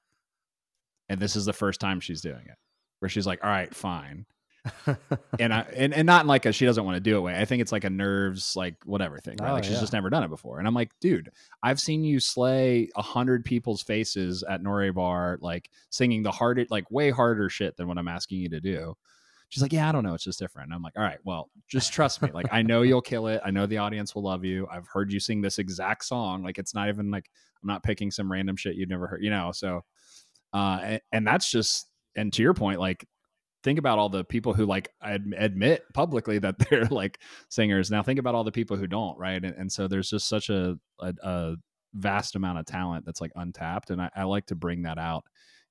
[1.08, 2.56] and this is the first time she's doing it
[3.00, 4.26] where she's like all right fine
[5.38, 7.38] and I and, and not in like a she doesn't want to do it way.
[7.38, 9.36] I think it's like a nerves like whatever thing.
[9.40, 9.50] Right?
[9.50, 9.80] Oh, like she's yeah.
[9.80, 10.58] just never done it before.
[10.58, 11.30] And I'm like, dude,
[11.62, 16.72] I've seen you slay a hundred people's faces at Nore Bar, like singing the hardest,
[16.72, 18.96] like way harder shit than what I'm asking you to do.
[19.48, 20.66] She's like, yeah, I don't know, it's just different.
[20.68, 22.30] And I'm like, all right, well, just trust me.
[22.32, 23.40] Like I know you'll kill it.
[23.44, 24.66] I know the audience will love you.
[24.70, 26.42] I've heard you sing this exact song.
[26.42, 27.30] Like it's not even like
[27.62, 29.52] I'm not picking some random shit you've never heard, you know.
[29.52, 29.82] So,
[30.52, 31.86] uh, and, and that's just
[32.16, 33.06] and to your point, like
[33.62, 37.90] think about all the people who like ad- admit publicly that they're like singers.
[37.90, 39.42] Now think about all the people who don't, right?
[39.42, 41.56] And, and so there's just such a, a, a
[41.94, 45.24] vast amount of talent that's like untapped, and I, I like to bring that out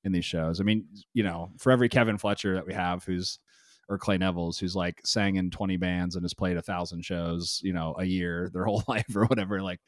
[0.04, 0.60] in these shows.
[0.60, 3.40] I mean, you know, for every Kevin Fletcher that we have, who's
[3.88, 7.62] or Clay Neville's, who's like sang in 20 bands and has played a thousand shows,
[7.64, 9.62] you know, a year, their whole life or whatever.
[9.62, 9.80] Like,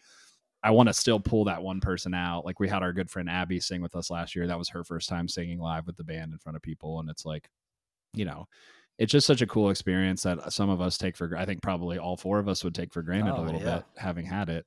[0.63, 2.45] I want to still pull that one person out.
[2.45, 4.47] Like we had our good friend Abby sing with us last year.
[4.47, 7.09] That was her first time singing live with the band in front of people, and
[7.09, 7.49] it's like,
[8.13, 8.47] you know,
[8.97, 11.37] it's just such a cool experience that some of us take for.
[11.37, 13.75] I think probably all four of us would take for granted Oh, a little yeah.
[13.77, 14.65] bit having had it.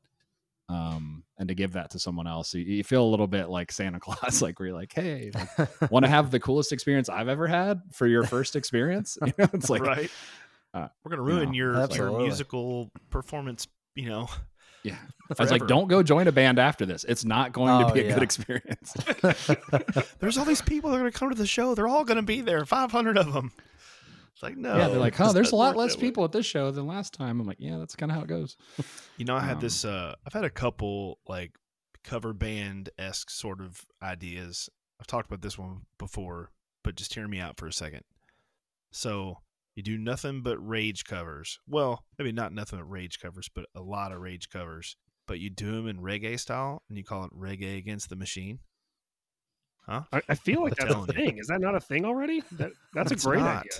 [0.70, 3.72] Um, and to give that to someone else, you, you feel a little bit like
[3.72, 7.28] Santa Claus, like where you're like, hey, like, want to have the coolest experience I've
[7.28, 9.18] ever had for your first experience?
[9.26, 10.10] You know, it's like, right.
[10.74, 13.66] uh, We're gonna you ruin know, your your musical performance.
[13.96, 14.28] You know,
[14.84, 14.96] yeah.
[15.36, 17.04] I was like, don't go join a band after this.
[17.04, 18.14] It's not going to Oh, be a yeah.
[18.14, 18.94] good experience.
[20.20, 21.74] There's all these people that are gonna come to the show.
[21.74, 22.64] They're all gonna be there.
[22.64, 23.50] Five hundred of them.
[24.40, 24.74] It's like no.
[24.74, 26.70] yeah, they're like, it huh, there's a lot less that way." people at this show
[26.70, 27.40] than last time.
[27.40, 28.56] I'm like, yeah, that's kind of how it goes.
[29.18, 29.84] You know, I had Um, this.
[29.84, 31.52] uh I've had a couple like
[32.04, 34.70] cover band esque sort of ideas.
[34.98, 38.02] I've talked about this one before, but just hear me out for a second.
[38.92, 39.40] So
[39.74, 41.58] you do nothing but rage covers.
[41.68, 44.96] Well, maybe not nothing but rage covers, but a lot of rage covers.
[45.26, 48.60] But you do them in reggae style, and you call it reggae against the machine.
[49.86, 50.02] Huh?
[50.12, 51.14] I, I feel like I'm that's a telling you.
[51.26, 51.38] thing.
[51.38, 52.42] Is that not a thing already?
[52.52, 53.58] That that's It's a great not.
[53.58, 53.70] idea.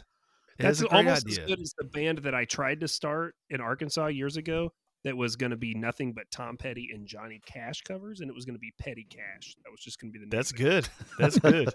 [0.61, 1.43] It That's a almost idea.
[1.43, 4.73] as good as the band that I tried to start in Arkansas years ago.
[5.03, 8.35] That was going to be nothing but Tom Petty and Johnny Cash covers, and it
[8.35, 9.57] was going to be Petty Cash.
[9.65, 10.27] That was just going to be the.
[10.27, 10.89] name That's of good.
[11.19, 11.73] That's good.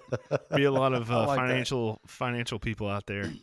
[0.55, 1.47] Be a lot of uh, like that.
[1.47, 3.33] financial financial people out there,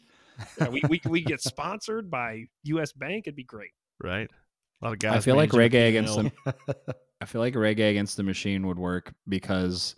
[0.61, 2.93] Yeah, we, we we get sponsored by U.S.
[2.93, 3.25] Bank.
[3.27, 3.73] It'd be great.
[4.01, 4.31] right?
[4.83, 5.17] A lot of guys.
[5.17, 6.31] I feel like reggae against P&L.
[7.21, 9.97] I feel like reggae against the machine would work because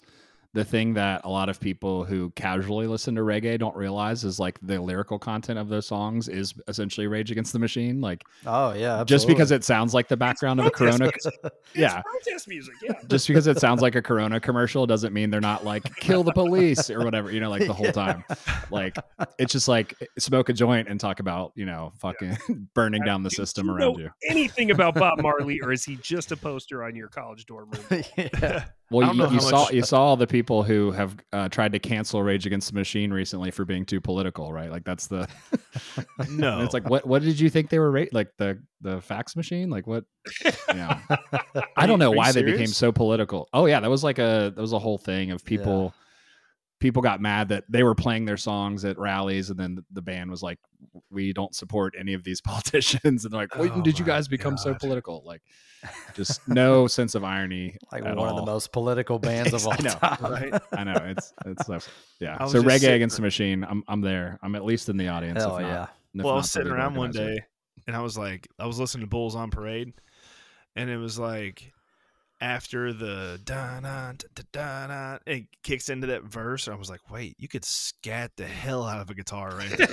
[0.54, 4.38] the thing that a lot of people who casually listen to reggae don't realize is
[4.38, 8.00] like the lyrical content of those songs is essentially Rage Against the Machine.
[8.00, 11.32] Like oh yeah, just because it sounds like the background of a Corona, music.
[11.74, 12.74] yeah, It's protest music.
[12.82, 12.92] Yeah.
[13.08, 16.32] just because it sounds like a Corona commercial doesn't mean they're not like kill the
[16.32, 17.30] police or whatever.
[17.32, 17.92] You know, like the whole Yeah.
[17.92, 18.24] time.
[18.70, 18.96] Like
[19.38, 22.38] it's just like smoke a joint and talk about you know fucking
[22.74, 24.10] burning down the Do system you around know you.
[24.28, 28.04] Anything about Bob Marley, or is he just a poster on your college dorm room?
[28.16, 28.64] yeah.
[28.94, 31.78] Well, you, you saw much- you saw all the people who have uh, tried to
[31.78, 34.70] cancel Rage Against the Machine recently for being too political, right?
[34.70, 35.28] Like that's the.
[36.30, 39.00] No, And it's like what what did you think they were ra- like the the
[39.00, 39.70] fax machine?
[39.70, 40.04] Like what?
[40.68, 41.00] Yeah,
[41.76, 43.48] I don't know why they became so political.
[43.52, 45.92] Oh yeah, that was like a that was a whole thing of people.
[46.80, 50.30] People got mad that they were playing their songs at rallies, and then the band
[50.30, 50.58] was like,
[51.10, 54.28] "We don't support any of these politicians." And they're like, "When Oh did you guys
[54.28, 55.40] become so political?" Like,
[56.14, 57.76] just no sense of irony.
[57.92, 60.18] like at one of the most political bands of all I know, time.
[60.32, 60.62] right?
[60.72, 61.78] I know it's it's so-
[62.20, 62.44] yeah.
[62.46, 63.64] So reggae sitting- against the machine.
[63.64, 64.38] I'm I'm there.
[64.42, 65.40] I'm at least in the audience.
[65.42, 65.86] Hell if not- yeah.
[66.14, 67.44] if well, I was sitting lead around one day,
[67.86, 69.92] and I was like, I was listening to Bulls on Parade,
[70.76, 71.72] and it was like
[72.40, 74.12] after the da da
[74.52, 76.68] da da it kicks into that verse.
[76.68, 79.88] I was like, wait, you could scat the hell out of a guitar right there.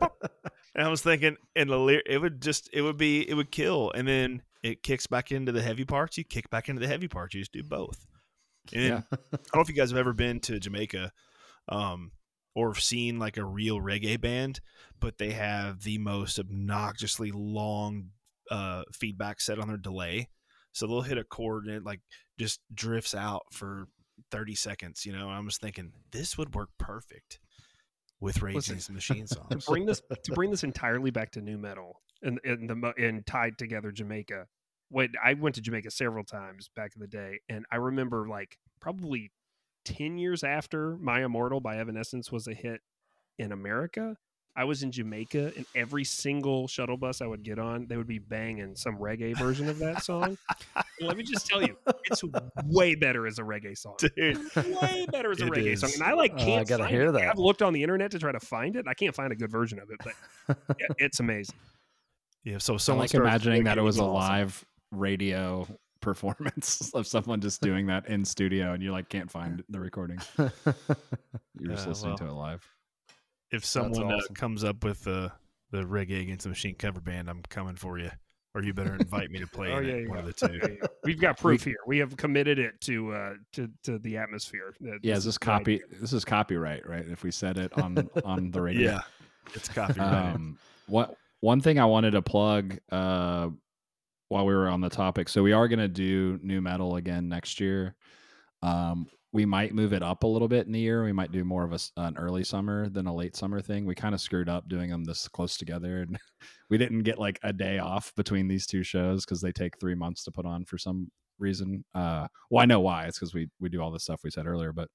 [0.74, 3.50] and I was thinking, and the lyric, it would just, it would be, it would
[3.50, 6.18] kill, and then it kicks back into the heavy parts.
[6.18, 7.34] You kick back into the heavy parts.
[7.34, 8.06] You just do both.
[8.72, 9.00] And Yeah.
[9.12, 11.12] I don't know if you guys have ever been to Jamaica,
[11.68, 12.12] um,
[12.54, 14.60] or seen like a real reggae band,
[15.00, 18.10] but they have the most obnoxiously long
[18.50, 20.28] uh, feedback set on their delay.
[20.78, 22.00] So they'll hit a chord and it like
[22.38, 23.88] just drifts out for
[24.30, 25.28] 30 seconds, you know.
[25.28, 27.40] I was thinking this would work perfect
[28.20, 31.40] with Rage Listen, Against the Machine to bring this to bring this entirely back to
[31.40, 34.46] nu metal and and the mo- and tied together Jamaica.
[34.90, 38.56] When I went to Jamaica several times back in the day, and I remember like
[38.80, 39.32] probably
[39.84, 42.82] ten years after "My Immortal" by Evanescence was a hit
[43.36, 44.16] in America.
[44.58, 48.08] I was in Jamaica, and every single shuttle bus I would get on, they would
[48.08, 50.36] be banging some reggae version of that song.
[51.00, 52.22] Let me just tell you, it's
[52.64, 53.94] way better as a reggae song.
[54.16, 55.80] Dude, Way better as a It reggae is.
[55.80, 56.68] song, and I like Oh, I can't.
[56.68, 57.12] gotta find hear it.
[57.12, 57.30] that.
[57.30, 58.86] I've looked on the internet to try to find it.
[58.88, 61.54] I can't find a good version of it, but yeah, it's amazing.
[62.42, 62.58] yeah.
[62.58, 64.14] So I someone like imagining that it was a it's awesome.
[64.32, 65.68] live radio
[66.00, 70.18] performance of someone just doing that in studio, and you like can't find the recording.
[70.36, 72.18] You're just Yeah, listening well.
[72.18, 72.68] to it live.
[73.50, 75.32] If someone uh, comes up with the
[75.70, 78.10] the reggae against the machine cover band, I'm coming for you.
[78.54, 80.24] Or you better invite me to play Oh in yeah, it, yeah, one yeah.
[80.24, 80.54] of the two.
[80.54, 80.88] Yeah, yeah.
[81.04, 81.76] We've got proof here.
[81.86, 84.74] We have committed it to uh to to the atmosphere.
[84.80, 85.74] that Yeah, this is this copy?
[85.84, 86.00] idea.
[86.00, 87.06] This is copyright, right?
[87.06, 88.92] If we said it on on the radio.
[88.92, 89.00] Yeah,
[89.54, 90.34] it's copyright.
[90.34, 93.50] Um, what one thing I wanted to plug uh,
[94.28, 95.28] while we were on the topic.
[95.28, 97.94] So we are going to do nu metal again next year.
[98.62, 101.04] Um, we might move it up a little bit in the year.
[101.04, 103.84] We might do more of a, an early summer than a late summer thing.
[103.84, 106.18] We kind of screwed up doing them this close together, and
[106.70, 109.94] we didn't get like a day off between these two shows because they take three
[109.94, 111.84] months to put on for some reason.
[111.94, 113.06] Uh, well, I know why.
[113.06, 114.88] It's because we we do all the stuff we said earlier, but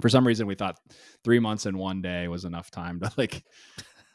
[0.00, 0.78] for some reason we thought
[1.24, 3.44] three months and one day was enough time to like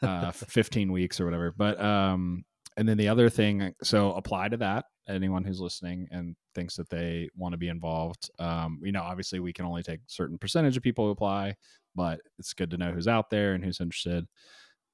[0.02, 2.44] uh 15 weeks or whatever but um
[2.76, 6.88] and then the other thing so apply to that anyone who's listening and thinks that
[6.90, 10.76] they want to be involved um you know obviously we can only take certain percentage
[10.76, 11.54] of people who apply
[11.94, 14.26] but it's good to know who's out there and who's interested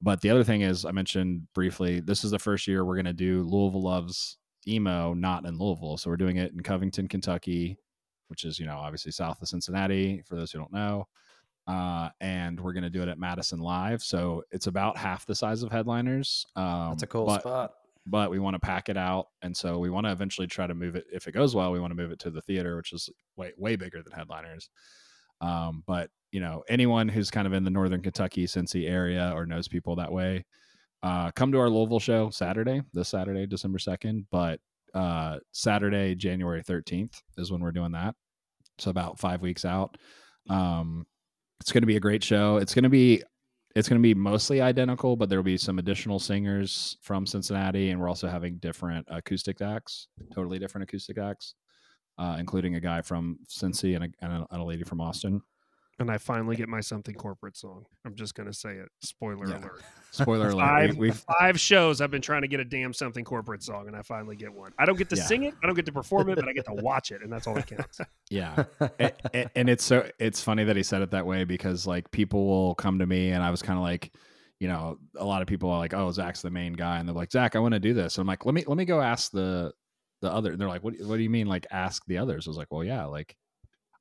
[0.00, 3.04] but the other thing is i mentioned briefly this is the first year we're going
[3.04, 4.38] to do louisville loves
[4.68, 7.78] emo not in louisville so we're doing it in covington kentucky
[8.28, 11.06] which is you know obviously south of cincinnati for those who don't know
[11.66, 14.02] uh, and we're going to do it at Madison Live.
[14.02, 16.44] So it's about half the size of headliners.
[16.56, 17.74] Um, That's a cool but, spot.
[18.04, 20.74] But we want to pack it out, and so we want to eventually try to
[20.74, 21.04] move it.
[21.12, 23.52] If it goes well, we want to move it to the theater, which is way
[23.56, 24.70] way bigger than headliners.
[25.40, 29.46] Um, but you know, anyone who's kind of in the northern Kentucky, Cincy area or
[29.46, 30.44] knows people that way,
[31.02, 34.26] uh, come to our Louisville show Saturday, this Saturday, December second.
[34.32, 34.58] But
[34.94, 38.16] uh, Saturday, January thirteenth is when we're doing that.
[38.78, 39.96] So about five weeks out.
[40.50, 41.06] Um,
[41.60, 42.56] it's going to be a great show.
[42.56, 43.22] It's going to be
[43.74, 47.90] it's going to be mostly identical, but there will be some additional singers from Cincinnati,
[47.90, 51.54] and we're also having different acoustic acts, totally different acoustic acts,
[52.18, 55.40] uh, including a guy from Cincy and a, and a, and a lady from Austin.
[56.02, 57.84] And I finally get my something corporate song.
[58.04, 58.88] I'm just gonna say it.
[59.02, 59.58] Spoiler Yeah.
[59.60, 59.82] alert.
[60.10, 63.62] Spoiler alert: Five, we, five shows I've been trying to get a damn something corporate
[63.62, 64.72] song, and I finally get one.
[64.78, 65.22] I don't get to Yeah.
[65.24, 67.32] sing it, I don't get to perform it, but I get to watch it, and
[67.32, 68.00] that's all that counts.
[68.30, 71.86] yeah, A- a- and it's so it's funny that he said it that way because
[71.86, 74.12] like people will come to me and I was kind of like,
[74.60, 77.14] you know, a lot of people are like, oh, Zach's the main guy, and they're
[77.14, 78.16] like, Zach, I want to do this.
[78.16, 79.72] And I'm like, let me let me go ask the
[80.20, 80.50] the other.
[80.52, 82.46] And they're like, what what do you mean like ask the others?
[82.46, 83.34] I was like, well, yeah, like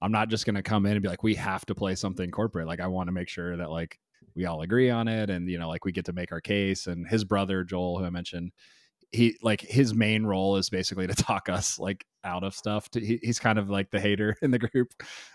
[0.01, 2.67] I'm not just gonna come in and be like, we have to play something corporate.
[2.67, 3.99] Like I want to make sure that like
[4.35, 6.87] we all agree on it, and you know, like we get to make our case.
[6.87, 8.51] And his brother Joel, who I mentioned,
[9.11, 12.89] he like his main role is basically to talk us like out of stuff.
[12.91, 14.93] To, he, he's kind of like the hater in the group,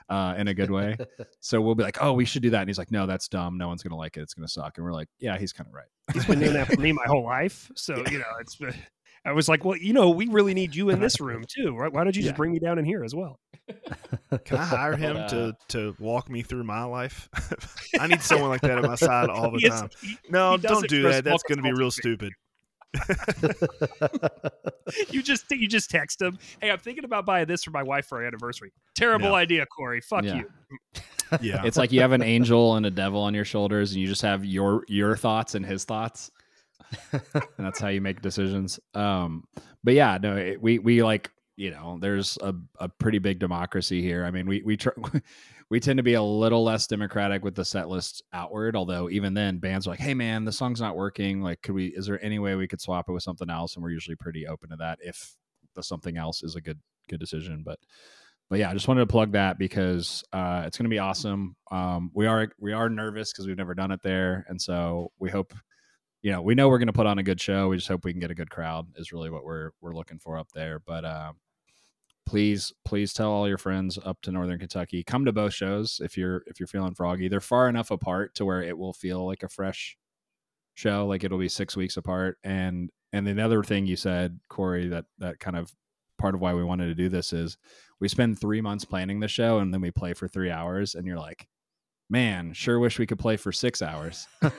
[0.09, 0.97] uh, in a good way.
[1.41, 3.59] so we'll be like, "Oh, we should do that," and he's like, "No, that's dumb.
[3.59, 4.23] No one's gonna like it.
[4.23, 6.69] It's gonna suck." And we're like, "Yeah, he's kind of right." He's been doing that
[6.69, 8.57] for me my whole life, so you know, it's.
[8.57, 8.75] been-
[9.27, 11.93] I was like, well, you know, we really need you in this room too, right?
[11.93, 12.37] Why don't you just Yeah.
[12.37, 13.41] bring me down in here as well?
[14.45, 17.29] Can I hire him uh, to to walk me through my life?
[18.01, 19.91] I need someone like that at my side all the time.
[20.01, 21.25] he- No, he don't do that.
[21.25, 22.33] That's going to be real stupid.
[25.11, 28.07] you just you just text him, "Hey, I'm thinking about buying this for my wife
[28.07, 29.35] for our anniversary." Terrible Yeah.
[29.35, 30.01] idea, Corey.
[30.01, 30.37] Fuck Yeah.
[30.37, 30.51] you.
[31.41, 31.63] Yeah.
[31.65, 34.23] It's like you have an angel and a devil on your shoulders, and you just
[34.23, 36.31] have your your thoughts and his thoughts.
[37.13, 37.23] and
[37.59, 38.81] that's how you make decisions.
[38.95, 39.45] Um,
[39.85, 44.03] but yeah, no, it, we we like you know, there's a, a pretty big democracy
[44.03, 44.25] here.
[44.27, 44.91] I mean, we we tr-
[45.71, 48.77] we tend to be a little less democratic with the set list outward.
[48.77, 51.41] Although even then, bands are like, "Hey, man, the song's not working.
[51.41, 51.87] Like, could we?
[51.87, 54.47] Is there any way we could swap it with something else?" And we're usually pretty
[54.47, 55.35] open to that if
[55.75, 56.79] the something else is a good
[57.09, 57.63] good decision.
[57.65, 57.79] But
[58.49, 61.57] but yeah, I just wanted to plug that because uh, it's going to be awesome.
[61.71, 65.31] Um, we are we are nervous because we've never done it there, and so we
[65.31, 65.55] hope,
[66.23, 67.69] you know, we know we're going to put on a good show.
[67.69, 68.87] We just hope we can get a good crowd.
[68.97, 70.81] Is really what we're we're looking for up there.
[70.81, 71.33] But uh,
[72.27, 75.05] please please tell all your friends up to Northern Kentucky.
[75.05, 77.29] Come to both shows if you're if you're feeling froggy.
[77.29, 79.97] They're far enough apart to where it will feel like a fresh
[80.75, 81.07] show.
[81.07, 82.39] Like it'll be six weeks apart.
[82.45, 85.73] And and the other thing you said, Corey, that that kind of
[86.19, 87.57] part of why we wanted to do this is
[88.01, 91.07] we spend three months planning the show and then we play for three hours and
[91.07, 91.47] you're like
[92.09, 94.51] man sure wish we could play for six hours yeah.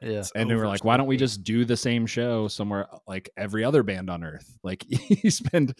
[0.00, 2.86] It's and then we're over like why don't we just do the same show somewhere
[2.92, 5.74] uh, like every other band on earth like you spend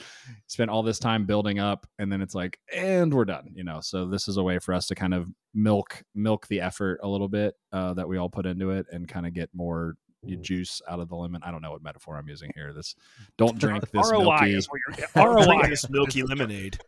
[0.46, 3.80] spend all this time building up and then it's like and we're done you know
[3.80, 7.08] so this is a way for us to kind of milk milk the effort a
[7.08, 9.94] little bit uh, that we all put into it and kind of get more
[10.40, 12.94] juice out of the lemon i don't know what metaphor i'm using here this
[13.36, 16.78] don't drink this ROI milky is where you're ROI ROI is milky lemonade.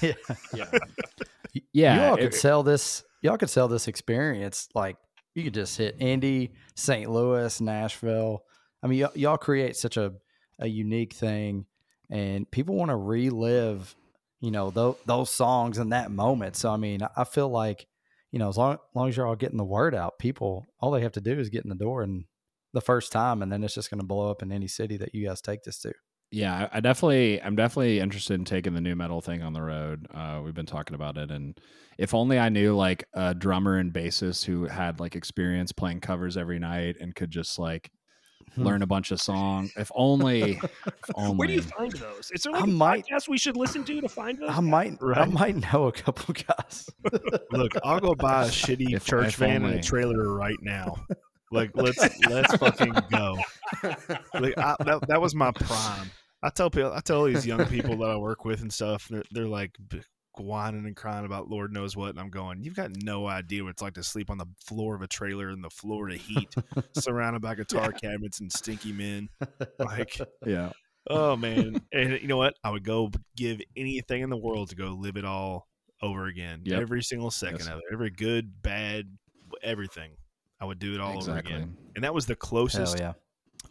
[0.00, 0.12] yeah.
[1.72, 3.02] yeah you all it- could sell this.
[3.22, 4.96] Y'all could sell this experience like
[5.34, 7.10] you could just hit Indy, St.
[7.10, 8.44] Louis, Nashville.
[8.82, 10.14] I mean, y'all, y'all create such a
[10.60, 11.66] a unique thing,
[12.10, 13.94] and people want to relive,
[14.40, 16.56] you know, those those songs in that moment.
[16.56, 17.86] So I mean, I feel like
[18.30, 20.90] you know, as long, as long as you're all getting the word out, people, all
[20.90, 22.24] they have to do is get in the door and
[22.74, 25.14] the first time, and then it's just going to blow up in any city that
[25.14, 25.92] you guys take this to.
[26.30, 30.06] Yeah, I definitely, I'm definitely interested in taking the nu metal thing on the road.
[30.12, 31.58] Uh, we've been talking about it, and
[31.96, 36.36] if only I knew like a drummer and bassist who had like experience playing covers
[36.36, 37.90] every night and could just like
[38.54, 38.62] Hmm.
[38.64, 39.72] learn a bunch of songs.
[39.76, 41.34] If only, if only.
[41.36, 42.30] Where do you find those?
[42.30, 44.48] Is there I like a might- podcast we should listen to to find those?
[44.50, 46.88] I might, I might know a couple guys.
[47.52, 50.96] Look, I'll go buy a shitty If- church if van and a trailer right now.
[51.52, 51.98] Like let's
[52.30, 53.36] let's fucking go.
[54.34, 56.10] Like I, that that was my prime.
[56.42, 59.08] I tell people, I tell these young people that I work with and stuff.
[59.08, 59.76] They're, they're like
[60.38, 63.70] whining and crying about Lord knows what, and I'm going, you've got no idea what
[63.70, 66.54] it's like to sleep on the floor of a trailer in the Florida heat,
[66.94, 69.28] surrounded by guitar cabinets and stinky men.
[69.78, 70.70] Like, Yeah,
[71.10, 71.80] oh man!
[71.92, 72.54] And you know what?
[72.62, 75.68] I would go give anything in the world to go live it all
[76.02, 76.60] over again.
[76.64, 76.80] Yep.
[76.80, 77.68] Every single second Yes.
[77.68, 79.06] of it, every good, bad,
[79.62, 80.12] everything.
[80.60, 81.52] I would do it all exactly.
[81.52, 81.76] over again.
[81.94, 82.98] And that was the closest.
[82.98, 83.14] Hell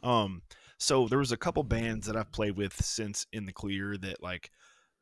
[0.03, 0.21] yeah.
[0.23, 0.41] um,
[0.77, 4.21] so there was a couple bands that I've played with since in the clear that
[4.21, 4.49] like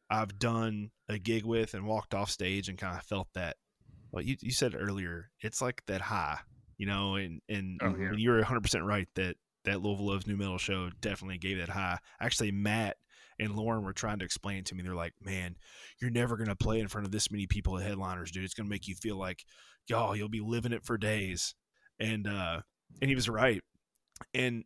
[0.09, 3.57] I've done a gig with and walked off stage and kind of felt that.
[4.11, 6.39] Well, you you said earlier, it's like that high,
[6.78, 8.07] you know, and and, Oh, yeah.
[8.09, 11.69] and you're 100 percent right that that Louisville Loves Nu Metal show definitely gave that
[11.69, 11.97] high.
[12.21, 12.97] Actually, Matt
[13.39, 14.84] and Lauren were trying to explain to me.
[14.84, 15.55] They're like, "Man,
[15.99, 18.43] you're never gonna play in front of this many people at headliners, dude.
[18.45, 19.43] It's gonna make you feel like,
[19.88, 21.55] y'all, you'll be living it for days."
[21.99, 22.61] And uh,
[23.01, 23.61] and he was right.
[24.34, 24.63] And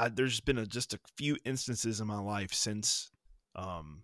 [0.00, 3.10] I, there's been a, just a few instances in my life since
[3.54, 4.02] um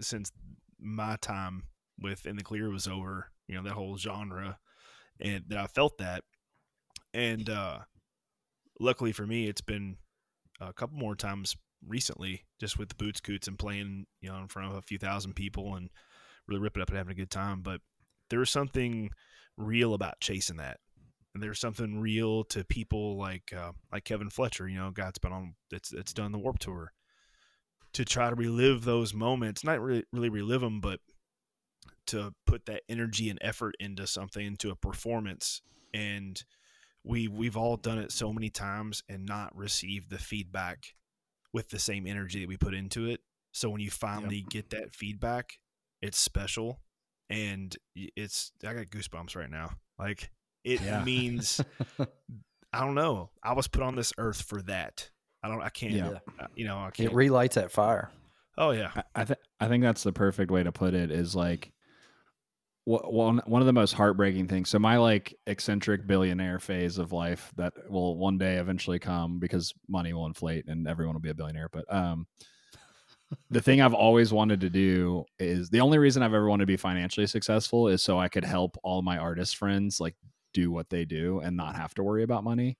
[0.00, 0.30] since
[0.78, 1.64] my time
[1.98, 4.58] with in the clear was over you know that whole genre
[5.20, 6.24] and that i felt that.
[7.14, 7.80] And uh
[8.80, 9.96] luckily for me it's been
[10.60, 11.56] a couple more times
[11.86, 14.98] recently just with the boots coots and playing you know in front of a few
[14.98, 15.90] thousand people and
[16.48, 17.62] really ripping up and having a good time.
[17.62, 17.80] But
[18.28, 19.10] there was something
[19.56, 20.80] real about chasing that
[21.34, 25.32] and there's something real to people like uh, like Kevin Fletcher, you know, that's been
[25.32, 26.92] on that's that's done the Warped Tour,
[27.92, 31.00] to try to relive those moments, not really really relive them, but
[32.06, 35.60] to put that energy and effort into something, into a performance,
[35.92, 36.44] and
[37.02, 40.94] we we've all done it so many times and not received the feedback
[41.52, 43.20] with the same energy that we put into it.
[43.52, 45.58] So when you finally get that feedback,
[46.00, 46.80] it's special,
[47.28, 50.30] and it's I got goosebumps right now, like.
[50.64, 51.04] It Yeah.
[51.04, 51.60] means
[52.72, 53.30] I don't know.
[53.42, 55.08] I was put on this earth for that.
[55.42, 55.60] I don't.
[55.62, 55.92] I can't.
[55.92, 56.18] Yeah.
[56.40, 56.78] uh, You know.
[56.78, 57.12] I It can't.
[57.12, 58.10] It relights that fire.
[58.58, 58.90] oh yeah.
[58.96, 61.10] I, I think I think that's the perfect way to put it.
[61.10, 61.70] Is like
[62.86, 64.68] one one of the most heartbreaking things.
[64.68, 69.72] So my like eccentric billionaire phase of life that will one day eventually come because
[69.88, 71.68] money will inflate and everyone will be a billionaire.
[71.72, 72.26] But um,
[73.50, 76.66] the thing I've always wanted to do is the only reason I've ever wanted to
[76.66, 80.14] be financially successful is so I could help all my artist friends like
[80.54, 82.78] do what they do and not have to worry about money.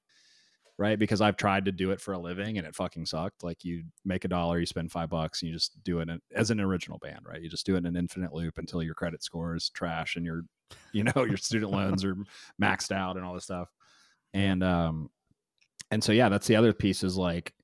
[0.76, 0.98] Right.
[0.98, 3.44] Because I've tried to do it for a living and it fucking sucked.
[3.44, 6.20] Like you make a dollar, you spend five bucks and you just do it in,
[6.34, 7.40] as an original band, right?
[7.40, 10.24] You just do it in an infinite loop until your credit score is trash and
[10.24, 10.42] your,
[10.92, 12.16] you know, your student loans are
[12.60, 13.68] maxed out and all this stuff.
[14.32, 15.10] And, um,
[15.92, 17.54] and so, yeah, that's the other piece is like,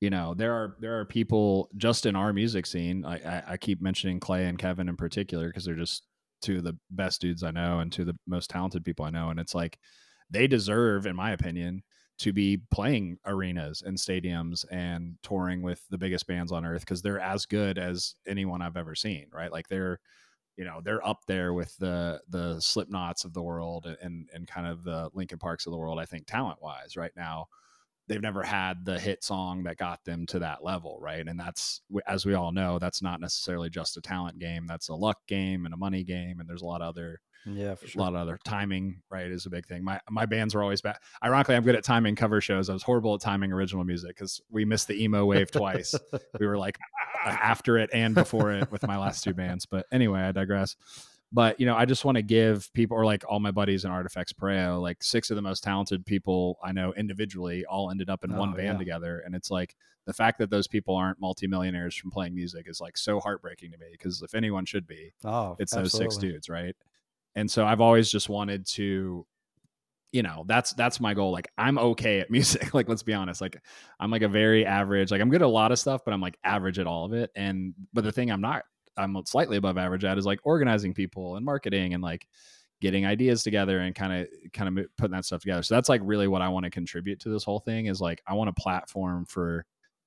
[0.00, 3.04] you know, there are, there are people just in our music scene.
[3.04, 6.07] I, I, I keep mentioning Clay and Kevin in particular because they're just
[6.46, 9.30] of the best dudes I know and of the most talented people I know.
[9.30, 9.78] And it's like
[10.30, 11.82] they deserve, in my opinion,
[12.18, 17.00] to be playing arenas and stadiums and touring with the biggest bands on earth because
[17.00, 19.52] they're as good as anyone I've ever seen, right?
[19.52, 20.00] Like they're,
[20.56, 24.66] you know, they're up there with the the Slipknots of the world and and kind
[24.66, 26.00] of the Linkin Parks of the world.
[26.00, 27.46] I think talent wise, right now,
[28.08, 31.26] they've never had the hit song that got them to that level, right?
[31.26, 34.66] And that's as we all know, that's not necessarily just a talent game.
[34.66, 37.74] That's a luck game and a money game, and there's a lot of other Yeah,
[37.74, 39.84] for a lot of other timing, right, is a big thing.
[39.84, 40.96] My my bands are always bad.
[41.22, 42.68] Ironically, I'm good at timing cover shows.
[42.68, 45.94] I was horrible at timing original music because we missed the emo wave twice.
[46.40, 46.78] we were like
[47.24, 49.66] after it and before it with my last two bands.
[49.66, 50.76] But anyway, I digress.
[51.30, 53.90] But you know, I just want to give people, or like all my buddies in
[53.90, 58.24] Artifacts Pareo, like six of the most talented people I know individually, all ended up
[58.24, 58.78] in one Oh, band yeah.
[58.78, 59.22] together.
[59.26, 59.76] And it's like
[60.06, 63.78] the fact that those people aren't multimillionaires from playing music is like so heartbreaking to
[63.78, 66.74] me because if anyone should be, oh, it's those six dudes, right?
[67.34, 69.26] And so I've always just wanted to,
[70.12, 71.30] you know, that's that's my goal.
[71.30, 72.72] Like I'm okay at music.
[72.72, 73.42] like let's be honest.
[73.42, 73.60] Like
[74.00, 75.10] I'm like a very average.
[75.10, 77.12] Like I'm good at a lot of stuff, but I'm like average at all of
[77.12, 77.30] it.
[77.36, 78.64] And but the thing I'm not,
[78.98, 82.26] I'm slightly above average at is like organizing people and marketing and like
[82.80, 85.62] getting ideas together and kind of kind of putting that stuff together.
[85.62, 88.22] So that's like really what I want to contribute to this whole thing is like
[88.26, 89.64] I want a platform for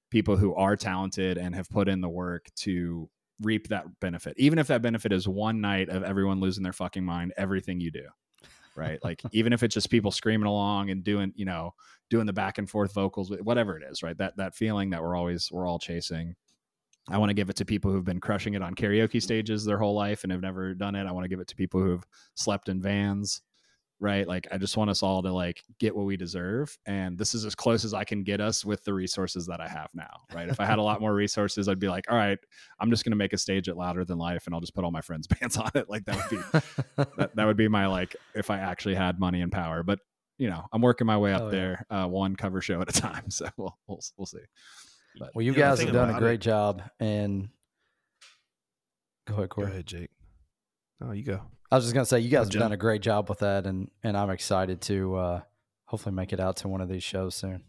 [0.09, 3.09] people who are talented and have put in the work to
[3.41, 7.03] reap that benefit even if that benefit is one night of everyone losing their fucking
[7.03, 8.03] mind everything you do
[8.75, 9.03] right?
[9.03, 11.73] Like even if it's just people screaming along and doing, you know,
[12.09, 14.17] doing the back and forth vocals, whatever it is, right?
[14.17, 16.35] That that feeling that we're always we're all chasing.
[17.09, 19.79] I want to give it to people who've been crushing it on karaoke stages their
[19.79, 21.07] whole life and have never done it.
[21.07, 23.41] I want to give it to people who've slept in vans,
[23.99, 24.27] right?
[24.27, 27.43] Like I just want us all to like get what we deserve and this is
[27.43, 30.47] as close as I can get us with the resources that I have now, right?
[30.47, 32.37] If I had a lot more resources, I'd be like, "All right,
[32.79, 34.83] I'm just going to make a stage at Louder Than Life and I'll just put
[34.83, 37.87] all my friends bands on it." Like that would be that, that would be my
[37.87, 39.81] like if I actually had money and power.
[39.83, 39.99] But,
[40.37, 41.51] you know, I'm working my way up Oh, yeah.
[41.51, 44.39] there uh, one cover show at a time, so we'll we'll, we'll see.
[45.19, 47.49] But well, you You guys thing have done a about it- great job, and
[49.27, 50.09] go ahead, Go ahead, Jake.
[51.01, 51.41] Oh, you go.
[51.71, 52.59] I was just gonna say you guys have Jim.
[52.61, 55.41] done a great job with that, and and I'm excited to uh,
[55.85, 57.63] hopefully make it out to one of these shows soon.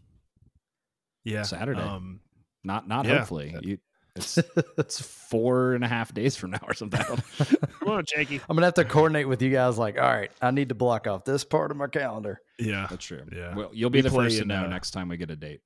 [1.23, 1.79] Yeah, Saturday.
[1.81, 2.19] Um,
[2.63, 3.19] not not Yeah.
[3.19, 3.55] hopefully.
[3.61, 3.77] You,
[4.15, 4.37] it's
[4.77, 7.01] it's four and a half days from now or something.
[7.79, 8.41] Come on, Jakey.
[8.49, 9.77] I'm gonna have to coordinate with you guys.
[9.77, 12.39] Like, all right, I need to block off this part of my calendar.
[12.59, 13.23] yeah, That's true.
[13.31, 13.55] Yeah.
[13.55, 15.61] Well, you'll be We the first to know uh, next time we get a date.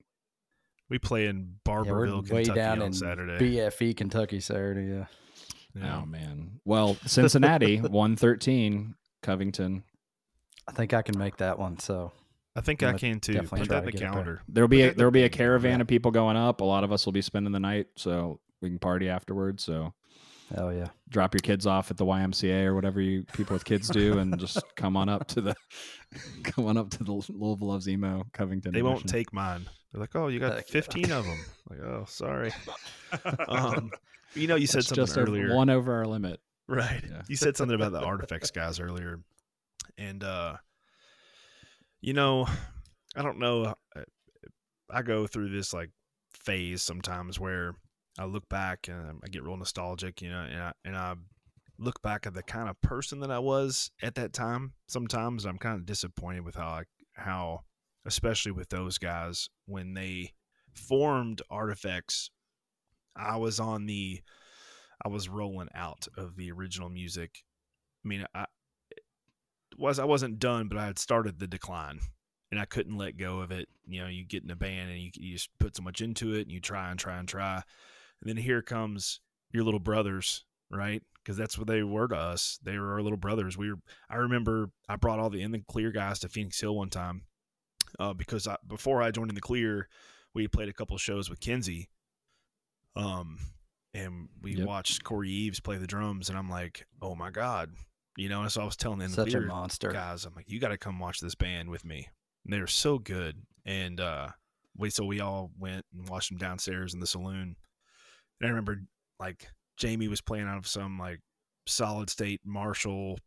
[0.90, 3.38] We play in Yeah, Barbourville, way Kentucky down on in Saturday.
[3.58, 4.94] BFE, Kentucky, Saturday.
[4.94, 5.06] Yeah.
[5.76, 6.02] Yeah.
[6.02, 6.60] Oh man.
[6.66, 9.84] Well, Cincinnati, one thirteen, Covington.
[10.68, 11.78] I think I can make that one.
[11.80, 12.12] So
[12.56, 13.42] I think I'm I can too.
[13.44, 14.10] Put that in the get there.
[14.10, 14.42] calendar.
[14.48, 15.82] There'll be a, there'll be a caravan Yeah.
[15.82, 16.62] of people going up.
[16.62, 19.64] A lot of us will be spending the night, so we can party afterwards.
[19.64, 19.94] So
[20.56, 20.88] hell yeah.
[21.10, 24.40] drop your kids off at the YMCA or whatever you people with kids do, and
[24.40, 25.56] just come on up to the
[26.44, 28.74] come on up to the Louisville Loves Emo Covington.
[28.74, 29.68] They won't take mine.
[29.92, 30.72] They're like, "Oh, you got Heck yeah.
[30.82, 32.52] 15 of them." Like, "Oh, sorry."
[33.48, 33.92] Um,
[34.36, 35.56] you know, you said That's something just earlier.
[35.56, 36.42] one over our limit.
[36.68, 37.02] Right.
[37.10, 37.22] Yeah.
[37.30, 39.22] You said something about the artifacts guys earlier.
[39.98, 40.58] And uh
[42.02, 42.46] you know,
[43.16, 44.02] I don't know uh,
[44.92, 45.92] I go through this like
[46.34, 47.76] phase sometimes where
[48.20, 51.16] I look back and I get real nostalgic, you know, and I and I
[51.80, 54.74] look back at the kind of person that I was at that time.
[54.88, 56.84] Sometimes I'm kind of disappointed with how I,
[57.16, 57.62] how
[58.08, 60.34] especially with those guys when they
[60.74, 62.32] formed artifacts
[63.18, 64.22] I was on the
[65.04, 67.44] I was rolling out of the original music.
[68.04, 68.46] I mean, I
[69.78, 72.00] was I wasn't done, but I had started the decline,
[72.52, 73.68] and I couldn't let go of it.
[73.86, 76.34] You know, you get in a band and you, you just put so much into
[76.34, 79.20] it, and you try and try and try, and then here comes
[79.52, 81.02] your little brothers, right?
[81.24, 82.60] Because that's what they were to us.
[82.64, 83.58] They were our little brothers.
[83.58, 83.80] We were.
[84.10, 87.24] I remember I brought all the in the clear guys to Phoenix Hill one time,
[88.00, 89.88] uh, because I, before I joined in the clear,
[90.34, 91.90] we played a couple shows with Kinsey.
[92.96, 93.40] Um,
[93.94, 94.68] and we Yep.
[94.68, 97.74] watched Corey Eves play the drums, and I'm like, oh my god,
[98.16, 98.42] you know.
[98.42, 99.92] And so I was telling them Such a clear monster.
[99.92, 102.10] guys, I'm like, you got to come watch this band with me.
[102.46, 104.30] And they're so good, and uh,
[104.76, 107.56] we so we all went and watched them downstairs in the saloon.
[108.40, 108.82] And I remember
[109.20, 111.20] like Jamie was playing out of some like
[111.66, 113.18] solid state Marshall,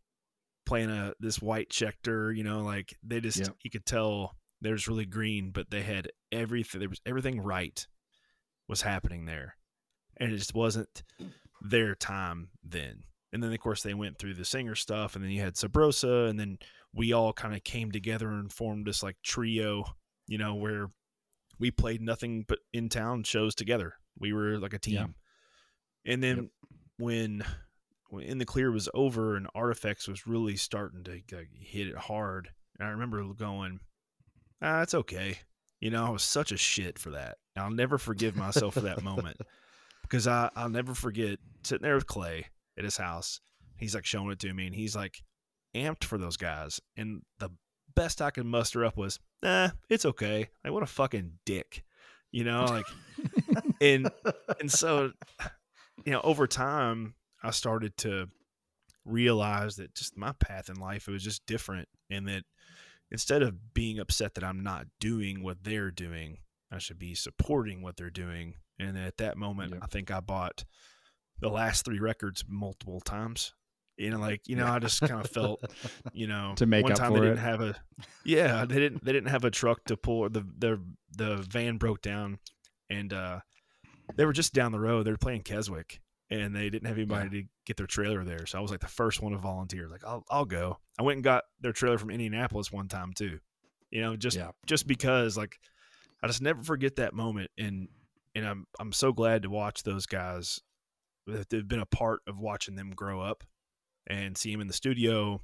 [0.67, 3.57] playing a this white Schecter, you know, like they just Yep.
[3.63, 6.81] you could tell there's really green, but they had everything.
[6.81, 7.87] There was everything right
[8.69, 9.57] was happening there,
[10.17, 11.03] and it just wasn't
[11.61, 13.05] their time then.
[13.33, 16.29] And then of course they went through the singer stuff, and then you had Sabrosa,
[16.29, 16.59] and then
[16.93, 19.85] we all kind of came together and formed this like trio,
[20.27, 20.91] you know, where
[21.59, 23.95] we played nothing but in town shows together.
[24.19, 24.95] We were like a team.
[24.95, 26.13] Yeah.
[26.13, 26.47] And then Yep.
[26.99, 27.45] when
[28.09, 31.97] when in the clear was over and artifacts was really starting to like, hit it
[31.97, 33.79] hard, and I remember going,
[34.63, 35.39] ah, it's okay.
[35.81, 37.39] You know, I was such a shit for that.
[37.57, 39.39] I'll never forgive myself for that moment
[40.03, 42.47] because I I'll never forget sitting there with Clay
[42.79, 43.41] at his house.
[43.77, 45.23] He's like showing it to me, and he's like
[45.75, 46.81] amped for those guys.
[46.97, 47.51] And the
[47.95, 50.49] best I could muster up was, nah, it's okay.
[50.65, 51.85] Like what a fucking dick,
[52.31, 52.87] you know, like
[53.81, 54.11] and
[54.61, 55.13] and so
[56.05, 58.27] you know over time i started to
[59.05, 62.43] realize that just my path in life it was just different and that
[63.11, 66.39] instead of being upset that i'm not doing what they're doing
[66.73, 68.55] i should be supporting what they're doing.
[68.79, 69.81] And at that moment Yep.
[69.83, 70.65] i think i bought
[71.41, 73.53] the last three records multiple times.
[73.97, 75.63] You know like you know i just kind of felt
[76.15, 77.31] you know To make one up time for they it.
[77.31, 77.75] didn't have a
[78.25, 80.81] yeah they didn't they didn't have a truck to pull the the
[81.17, 82.39] the van broke down.
[82.89, 83.41] And uh
[84.17, 85.05] they were just down the road.
[85.05, 86.01] They were playing keswick
[86.31, 88.47] and they didn't have anybody to get their trailer there.
[88.47, 89.89] So i was like the first one to volunteer.
[89.89, 90.79] Like i'll, I'll go.
[90.99, 93.39] I went and got their trailer from indianapolis one time too
[93.91, 94.51] you know just Yeah.
[94.67, 95.59] just because like
[96.23, 97.89] i just never forget that moment and
[98.37, 100.61] and i'm i'm so glad to watch those guys
[101.27, 103.43] that they've been a part of watching them grow up
[104.07, 105.41] and see them in the studio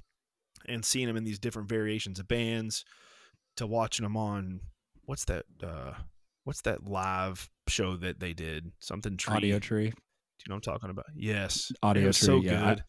[0.69, 2.85] and seeing them in these different variations of bands
[3.57, 4.61] to watching them on
[5.05, 5.93] what's that uh
[6.45, 8.71] what's that live show that they did?
[8.79, 9.35] Something tree.
[9.35, 9.59] Audio
[10.39, 11.05] do you know what i'm talking about?
[11.15, 11.71] Yes.
[11.83, 12.83] Audiotree, so yeah, good.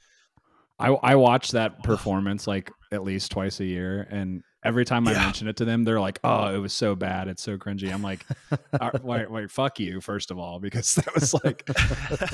[0.78, 5.12] I I watch that performance like at least twice a year, and every time I
[5.12, 8.02] mention it to them, they're like, "Oh, it was so bad, it's so cringy." I'm
[8.02, 8.24] like,
[8.72, 11.62] "Uh, "Wait, wait, fuck you!" First of all, because that was like,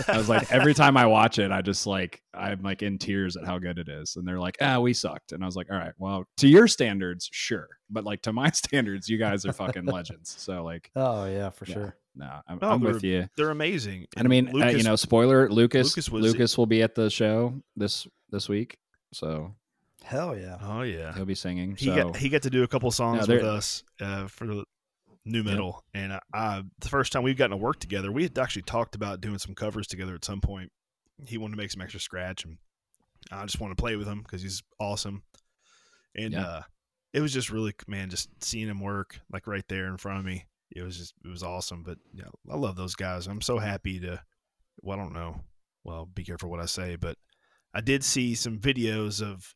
[0.08, 3.36] I was like, every time I watch it, I just like, I'm like in tears
[3.36, 5.70] at how good it is, and they're like, "Ah, we sucked," and I was like,
[5.70, 9.52] "All right, well, to your standards, sure, but like to my standards, you guys are
[9.52, 11.74] fucking legends." So like, Oh yeah, for Yeah.
[11.74, 11.96] sure.
[12.16, 13.28] no, I'm, No, I'm with you.
[13.36, 14.06] They're amazing.
[14.16, 17.54] And I mean, uh, you know, spoiler: Lucas, Lucas Lucas, will be at the show
[17.76, 18.78] this this week,
[19.12, 19.54] so
[20.04, 20.58] Hell yeah.
[20.60, 21.76] Oh yeah, he'll be singing.
[21.76, 24.46] he so got he got to do a couple songs they're- with us uh, for
[24.46, 24.64] the
[25.24, 28.38] nu metal, and I, I the first time we've gotten to work together, we had
[28.38, 30.70] actually talked about doing some covers together at some point.
[31.26, 32.58] He wanted to make some extra scratch, and
[33.32, 35.22] I just want to play with him because he's awesome.
[36.14, 36.46] And Yeah.
[36.46, 36.62] uh,
[37.14, 40.24] it was just really man, just seeing him work like right there in front of
[40.26, 40.44] me.
[40.76, 41.82] It was just it was awesome.
[41.82, 43.26] But yeah, I love those guys.
[43.26, 44.20] I'm so happy to.
[44.82, 45.40] Well, I don't know.
[45.84, 47.16] Well, be careful what I say, but
[47.72, 49.54] I did see some videos of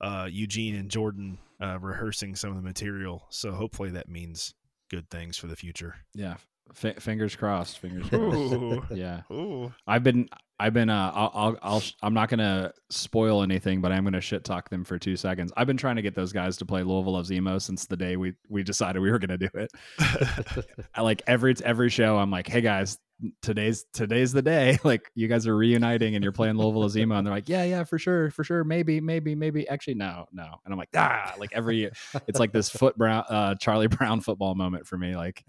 [0.00, 3.26] uh, Eugene and Jordan uh, rehearsing some of the material.
[3.30, 4.54] So hopefully that means
[4.90, 5.96] good things for the future.
[6.14, 6.36] yeah,
[6.82, 7.78] f- fingers crossed.
[7.78, 8.52] Fingers crossed.
[8.52, 8.82] Ooh.
[8.94, 9.72] yeah, Ooh.
[9.86, 10.28] I've been
[10.60, 14.44] I've been uh I'll, I'll I'll I'm not gonna spoil anything, but I'm gonna shit
[14.44, 15.52] talk them for two seconds.
[15.56, 18.16] I've been trying to get those guys to play Louisville Loves Emo since the day
[18.16, 19.70] we we decided we were gonna do it.
[20.94, 22.98] I like every every show I'm like, hey guys,
[23.42, 24.78] today's today's the day.
[24.88, 27.84] Like you guys are reuniting and you're playing Louisville as and they're like, yeah, yeah,
[27.84, 29.68] for sure, for sure, maybe, maybe, maybe.
[29.68, 30.44] Actually, no, no.
[30.64, 31.90] And I'm like, ah, like every
[32.26, 35.16] it's like this foot brown uh Charlie Brown football moment for me.
[35.16, 35.44] Like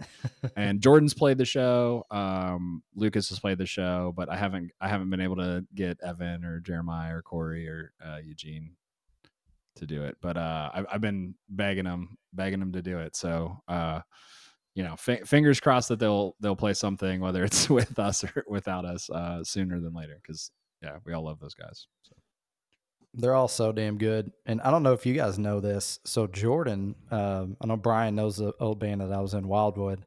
[0.56, 4.90] and Jordan's played the show, um, Lucas has played the show, but I haven't I
[4.90, 8.72] haven't been able to get Evan or Jeremiah or Corey or uh, Eugene
[9.76, 10.18] to do it.
[10.22, 13.16] But uh I've, I've been begging them, begging them to do it.
[13.16, 14.02] So uh
[14.76, 18.44] you know, f- fingers crossed that they'll they'll play something, whether it's with us or
[18.48, 20.20] without us, uh, sooner than later.
[20.22, 20.52] Because
[20.82, 21.88] yeah, we all love those guys.
[22.04, 22.16] So.
[23.16, 24.32] They're all so damn good.
[24.46, 26.00] And I don't know if you guys know this.
[26.06, 30.00] So Jordan, um, I know Brian knows the old band that I was in, Wildwood.
[30.00, 30.06] Yep.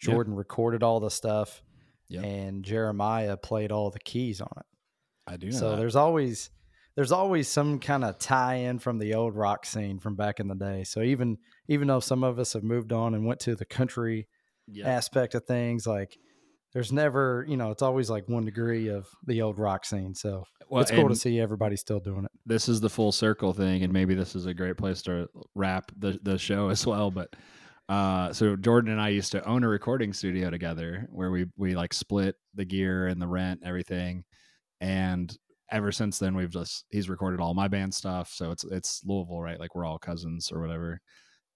[0.00, 1.62] Jordan recorded all the stuff,
[2.08, 2.24] Yep.
[2.24, 4.66] and Jeremiah played all the keys on it.
[5.26, 5.56] I do know.
[5.58, 5.76] So that.
[5.76, 6.50] there's always
[6.96, 10.56] there's always some kind of tie-in from the old rock scene from back in the
[10.56, 10.82] day.
[10.84, 11.38] So even
[11.70, 14.26] even though some of us have moved on and went to the country
[14.66, 14.88] yeah.
[14.88, 16.18] aspect of things, like
[16.74, 20.16] there's never, you know, it's always like one degree of the old rock scene.
[20.16, 22.30] So Well, it's cool to see everybody still doing it.
[22.44, 25.92] this is the full circle thing, and maybe this is a great place to wrap
[25.96, 27.12] the the show as well.
[27.12, 27.36] But
[27.88, 31.76] uh, so Jordan and I used to own a recording studio together, where we we
[31.76, 34.24] like split the gear and the rent, and everything,
[34.80, 35.32] and
[35.70, 38.32] ever since then we've just he's recorded all my band stuff.
[38.34, 39.60] So it's it's Louisville, right?
[39.60, 41.00] Like we're all cousins or whatever.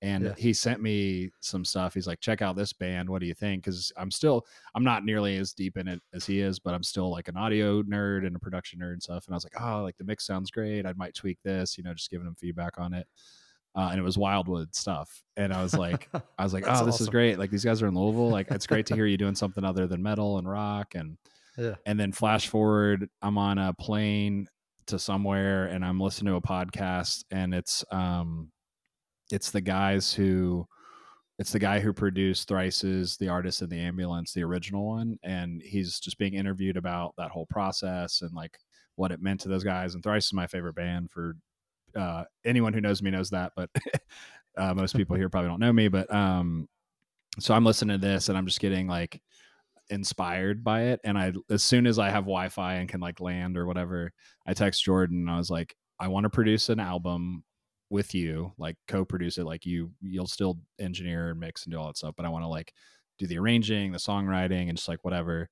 [0.04, 0.34] And Yeah.
[0.36, 1.94] he sent me some stuff.
[1.94, 3.08] He's like, check out this band.
[3.08, 3.64] What do you think?
[3.64, 4.44] Because I'm still,
[4.74, 7.38] I'm not nearly as deep in it as he is, but I'm still like an
[7.38, 9.26] audio nerd and a production nerd and stuff.
[9.26, 10.84] And I was like, oh, like the mix sounds great.
[10.84, 13.06] I might tweak this, you know, just giving him feedback on it.
[13.74, 15.24] Uh, and it was Wildwood stuff.
[15.38, 17.38] And I was like, I was like, oh, this is great.
[17.38, 18.28] Like these guys are in Louisville.
[18.30, 20.94] Like it's great to hear you doing something other than metal and rock.
[20.94, 21.16] And
[21.56, 21.76] yeah.
[21.86, 24.48] and then flash forward, I'm on a plane
[24.86, 28.50] to somewhere and I'm listening to a podcast and it's um
[29.30, 30.66] it's the guys who
[31.38, 35.60] it's the guy who produced Thrice's The Artist in the Ambulance, the original one, and
[35.62, 38.56] he's just being interviewed about that whole process and like
[38.94, 39.94] what it meant to those guys.
[39.94, 41.34] And Thrice is my favorite band for
[41.96, 43.68] uh, anyone who knows me knows that, but
[44.56, 45.88] uh, most people here probably don't know me.
[45.88, 46.68] But um,
[47.40, 49.20] so I'm listening to this and I'm just getting like
[49.90, 51.00] inspired by it.
[51.02, 54.12] And I, as soon as I have Wi-Fi and can like land or whatever,
[54.46, 57.42] I text Jordan and I was like, I want to produce an album
[57.90, 59.44] with you, like co-produce it.
[59.44, 62.44] Like you, you'll still engineer and mix and do all that stuff, but I want
[62.44, 62.72] to like
[63.18, 65.48] do the arranging, the songwriting, and just like whatever.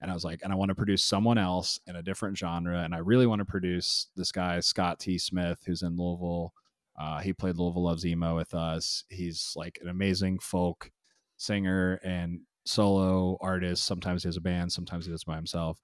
[0.00, 2.82] And I was like, and I want to produce someone else in a different genre.
[2.82, 5.18] And I really want to produce this guy, Scott T.
[5.18, 6.52] Smith, who's in Louisville.
[6.98, 9.04] Uh, he played Louisville Loves Emo with us.
[9.08, 10.90] He's like an amazing folk
[11.38, 13.84] singer and solo artist.
[13.84, 15.78] Sometimes he has a band, sometimes he does by himself.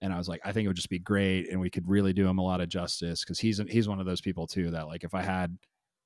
[0.00, 2.12] And I was like, I think it would just be great, and we could really
[2.12, 4.86] do him a lot of justice because he's he's one of those people too that
[4.86, 5.58] like if I had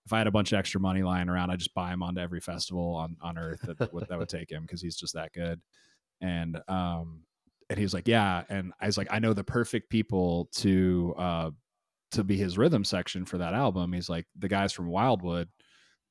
[0.06, 2.20] if I had a bunch of extra money lying around, I'd just buy him onto
[2.20, 5.32] every festival on on earth that would, that would take him because he's just that
[5.32, 5.60] good.
[6.20, 7.24] And um,
[7.69, 11.14] and he was like, yeah, and I was like, I know the perfect people to
[11.19, 11.51] uh
[12.12, 13.93] to be his rhythm section for that album.
[13.93, 15.48] He's like the guys from Wildwood.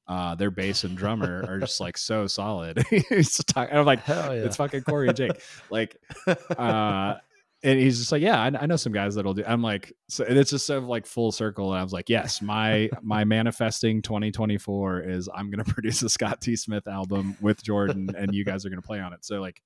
[0.07, 2.77] Uh, their bass and drummer are just like so solid.
[3.47, 4.43] talking, I'm like, Hell yeah.
[4.43, 5.41] it's fucking Corey and Jake.
[5.69, 5.95] Like,
[6.57, 7.15] uh,
[7.63, 9.43] and he's just like, yeah, I, I know some guys that'll do.
[9.45, 11.71] I'm like, so and it's just sort of like full circle.
[11.71, 16.41] And I was like, yes, my my manifesting 2024 is I'm gonna produce a Scott
[16.41, 16.55] T.
[16.55, 19.23] Smith album with Jordan, and you guys are gonna play on it.
[19.23, 19.61] So like,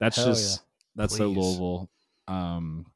[0.00, 0.62] that's Hell just
[0.96, 1.36] that's so Please.
[1.38, 1.90] Louisville.
[2.26, 2.86] Um,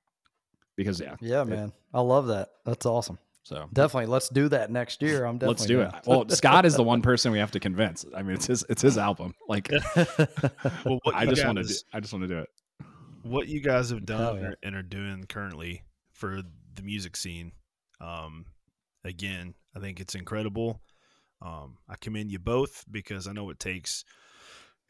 [0.76, 1.72] because yeah, Yeah, it- man.
[1.94, 2.50] I love that.
[2.64, 3.18] That's awesome.
[3.44, 4.06] So Definitely.
[4.06, 5.24] Let's do that next year.
[5.24, 5.92] I'm definitely let's do it.
[6.06, 8.04] Well, Scott is the one person we have to convince.
[8.14, 9.34] I mean, it's his it's his album.
[9.48, 9.68] Like
[10.84, 12.48] Well, what I just want to I just want to do it.
[13.22, 14.54] What you guys have done Hell yeah.
[14.62, 15.82] and are doing currently
[16.12, 16.42] for
[16.74, 17.52] the music scene
[18.00, 18.46] um
[19.04, 20.80] again i think it's incredible.
[21.40, 24.04] Um i commend you both because i know it takes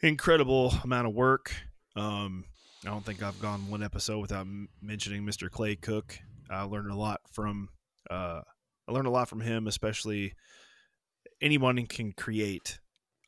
[0.01, 1.55] incredible amount of work.
[1.97, 2.45] Um
[2.85, 6.19] i don't think i've gone one episode without m- mentioning mr clay cook.
[6.51, 7.69] I learned a lot from
[8.11, 8.41] uh
[8.89, 10.35] i learned a lot from him especially
[11.41, 12.79] anyone can create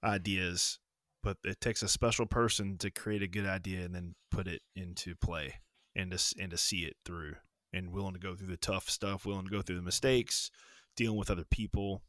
[0.02, 0.78] ideas
[1.24, 4.60] but it takes a special person to create a good idea and then put it
[4.76, 5.54] into play
[5.96, 7.34] and to and to see it through
[7.72, 10.50] and willing to go through the tough stuff, willing to go through the mistakes,
[10.96, 12.02] dealing with other people.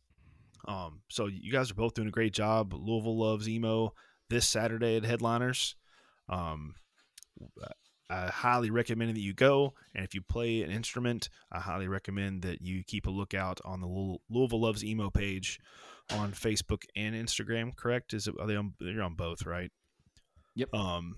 [0.67, 2.73] Um, so you guys are both doing a great job.
[2.73, 3.93] Louisville loves emo
[4.29, 5.75] this Saturday at Headliners.
[6.27, 6.75] Um,
[8.09, 12.43] I highly recommend that you go, and if you play an instrument, I highly recommend
[12.43, 15.59] that you keep a lookout on the Louisville Louisville loves emo page
[16.11, 17.75] on Facebook and Instagram.
[17.75, 18.13] Correct?
[18.13, 18.35] Is it?
[18.39, 18.73] Are they on?
[18.79, 19.71] You're on both, right?
[20.55, 20.73] Yep.
[20.73, 21.15] Um,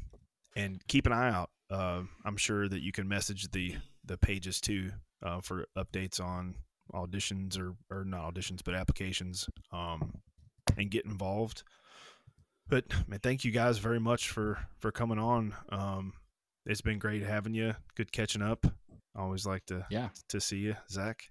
[0.56, 1.50] and keep an eye out.
[1.70, 4.92] Uh, I'm sure that you can message the the pages too
[5.24, 6.56] uh, for updates on
[6.94, 9.48] auditions or or not auditions, but applications.
[9.72, 10.14] Um,
[10.78, 11.64] and get involved.
[12.70, 15.54] But man, thank you guys very much for for coming on.
[15.70, 16.14] Um,
[16.66, 17.76] it's been great having you.
[17.96, 18.66] Good catching up.
[19.16, 21.24] I always like to Yeah, to see you, Zack.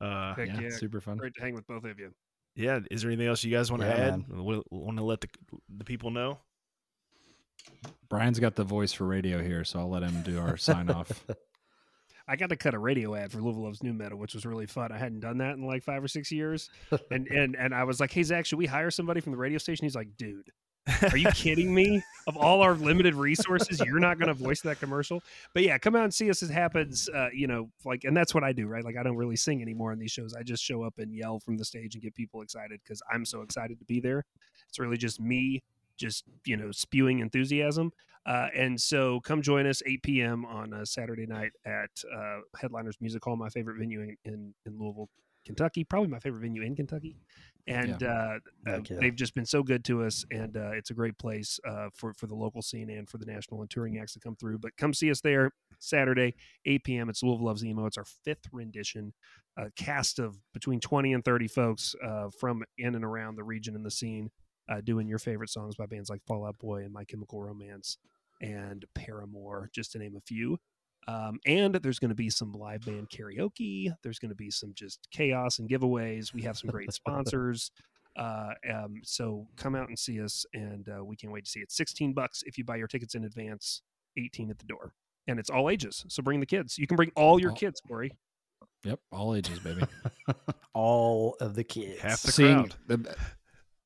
[0.00, 0.70] Uh, yeah, yeah.
[0.70, 1.16] super fun.
[1.16, 2.12] Great to hang with both of you.
[2.56, 2.80] Yeah.
[2.90, 4.24] Is there anything else you guys want to Yeah, add?
[4.28, 5.28] Want to let the
[5.68, 6.38] the people know?
[8.08, 11.24] Brian's got the voice for radio here, so I'll let him do our sign off.
[12.28, 14.66] I got to cut a radio ad for Louisville Loves Nu Metal, which was really
[14.66, 14.90] fun.
[14.90, 16.70] I hadn't done that in like five or six years,
[17.10, 19.58] and and and I was like, "Hey Zack, should we hire somebody from the radio
[19.58, 20.50] station?" He's like, "Dude,
[21.10, 22.02] are you kidding me?
[22.26, 25.22] Of all our limited resources, you're not going to voice that commercial?"
[25.54, 26.42] But yeah, come out and see us.
[26.42, 28.84] It happens, uh, you know, like, and that's what I do, right?
[28.84, 30.34] Like, I don't really sing anymore in these shows.
[30.34, 33.24] I just show up and yell from the stage and get people excited because I'm
[33.24, 34.24] so excited to be there.
[34.68, 35.62] It's really just me,
[35.96, 37.92] just you know, spewing enthusiasm.
[38.26, 40.44] Uh, and so come join us 8 p.m.
[40.46, 44.78] on a Saturday night at uh, Headliners Music Hall, my favorite venue in, in, in
[44.78, 45.08] Louisville,
[45.46, 47.16] Kentucky, probably my favorite venue in Kentucky.
[47.68, 48.98] And uh, uh, yeah.
[49.00, 52.14] they've just been so good to us, and uh, it's a great place uh, for
[52.14, 54.58] for the local scene and for the national and touring acts to come through.
[54.58, 55.50] But come see us there
[55.80, 57.08] Saturday, 8 p.m.
[57.08, 57.86] It's Louisville Loves Emo.
[57.86, 59.12] It's our fifth rendition,
[59.56, 63.74] a cast of between 20 and 30 folks uh, from in and around the region
[63.74, 64.30] and the scene,
[64.70, 67.98] uh, doing your favorite songs by bands like Fall Out Boy and My Chemical Romance
[68.40, 70.58] and Paramore, just to name a few.
[71.08, 73.92] Um, and there's going to be some live band karaoke.
[74.02, 76.34] There's going to be some just chaos and giveaways.
[76.34, 77.70] We have some great sponsors.
[78.18, 81.60] Uh, um, so come out and see us, and uh, we can't wait to see
[81.60, 81.70] it.
[81.70, 83.82] 16 bucks if you buy your tickets in advance,
[84.18, 84.92] 18 at the door.
[85.28, 86.04] And it's all ages.
[86.08, 86.78] So bring the kids.
[86.78, 88.12] You can bring all your All- kids, Corey.
[88.84, 89.82] Yep, all ages, baby.
[90.74, 92.00] All of the kids.
[92.00, 93.16] Half the seeing crowd.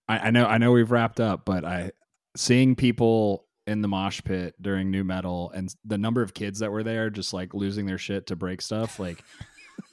[0.08, 1.92] I, I know I know we've wrapped up, but I
[2.36, 6.72] seeing people in the mosh pit during nu metal and the number of kids that
[6.72, 9.22] were there just like losing their shit to break stuff like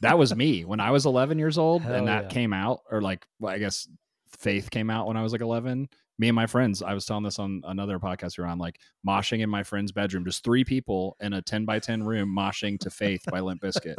[0.01, 2.29] that was me when I was 11 years old Hell and that yeah.
[2.29, 3.87] came out or like well, I guess
[4.37, 5.87] Faith came out when I was like 11
[6.19, 8.79] me and my friends I was telling this on another podcast we were on like
[9.07, 12.79] moshing in my friend's bedroom just three people in a 10 by 10 room moshing
[12.79, 13.95] to Faith by Limp Bizkit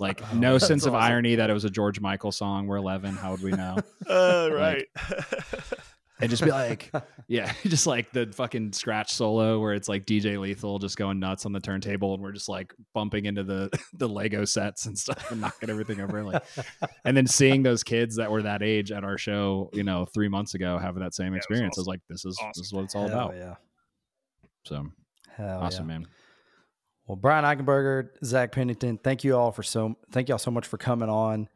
[0.00, 3.14] like Oh, no sense of irony that it was a George Michael song we're 11
[3.14, 3.76] how would we know
[4.08, 5.24] Uh, Like- right.
[6.20, 6.92] and just be like,
[7.26, 11.44] yeah, just like the fucking scratch solo where it's like DJ Lethal just going nuts
[11.44, 15.30] on the turntable, and we're just like bumping into the the Lego sets and stuff
[15.30, 16.22] and knocking everything over.
[16.22, 16.42] Like,
[17.04, 20.28] and then seeing those kids that were that age at our show, you know, three
[20.28, 22.52] months ago, having that same was experience, I was like, this is Awesome.
[22.54, 23.36] this is what it's all Hell about.
[23.36, 23.54] Yeah.
[24.66, 24.86] So
[25.36, 25.98] Hell awesome, yeah.
[25.98, 26.06] man.
[27.06, 30.78] Well, Brian Eichenberger, Zack Pennington, thank you all for so thank y'all so much for
[30.78, 31.48] coming on.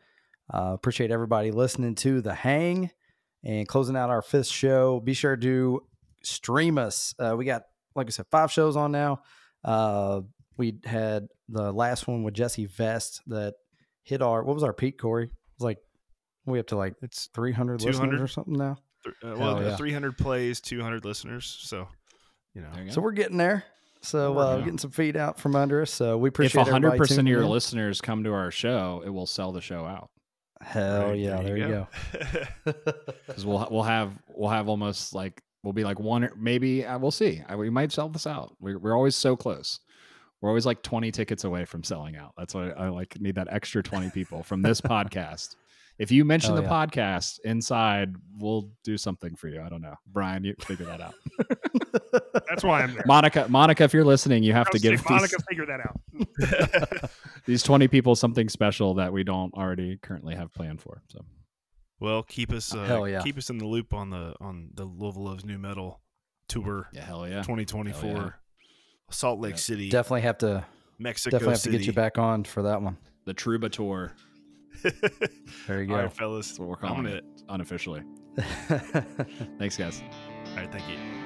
[0.53, 2.91] Uh, appreciate everybody listening to the Hang
[3.45, 5.01] and closing out our fifth show.
[5.01, 5.83] Be sure to
[6.23, 7.15] stream us.
[7.19, 7.63] Uh, we got
[7.95, 9.23] like I said, five shows on now.
[9.65, 10.21] Uh,
[10.57, 13.55] we had the last one with Jesse Vest that
[14.03, 15.25] hit our what was our peak, Corey?
[15.25, 15.79] It was like
[16.47, 17.99] we up to like it's three hundred 200?
[18.01, 18.77] listeners or something now.
[19.05, 19.77] th- uh, well, Hell yeah.
[19.77, 21.59] 300 plays, 200 listeners.
[21.63, 21.89] So,
[22.55, 22.91] you know, you.
[22.91, 23.65] So we're getting there.
[24.01, 24.65] So We're uh, working.
[24.65, 25.91] getting some feet out from under us.
[25.91, 26.61] So we appreciate.
[26.63, 27.49] if 100 percent of your in.
[27.49, 30.11] listeners come to our show, it will sell the show out
[30.61, 31.89] Hell right, yeah, there, you go.
[32.65, 32.73] go.
[33.27, 36.99] because we'll we'll have we'll have almost like we'll be like one or maybe uh,
[36.99, 37.43] we'll see.
[37.49, 38.57] I, we might sell this out.
[38.61, 39.81] We're we're always so close.
[40.41, 42.33] We're always like twenty tickets away from selling out.
[42.37, 45.57] That's why I like need that extra twenty people from this podcast.
[45.99, 46.87] If you mention Hell the yeah.
[46.87, 49.61] podcast inside, we'll do something for you.
[49.61, 50.45] I don't know, Brian.
[50.45, 51.15] You figure that out.
[52.49, 53.03] That's why I'm there.
[53.07, 57.11] Monica, Monica, if you're listening, you have to give saying, these, Monica, figure that out.
[57.47, 61.03] these 20 people something special that we don't already currently have planned for.
[61.09, 61.25] So
[61.99, 63.23] Well, keep us uh, Hell yeah.
[63.23, 66.01] keep us in the loop on the on the Louisville Loves Nu Metal
[66.49, 67.43] tour yeah, hell yeah.
[67.43, 68.01] 2024.
[68.01, 68.31] Hell yeah.
[69.11, 69.57] Salt Lake Yeah.
[69.57, 70.65] City, definitely have to
[71.01, 71.73] Mexico definitely have City.
[71.73, 72.99] to get you back on for that one.
[73.25, 74.13] The Troubadour.
[75.67, 76.03] There you All go.
[76.05, 76.49] right, fellas.
[76.49, 78.03] That's what we're calling it unofficially.
[79.59, 80.03] Thanks, guys.
[80.51, 81.18] All right, thank you.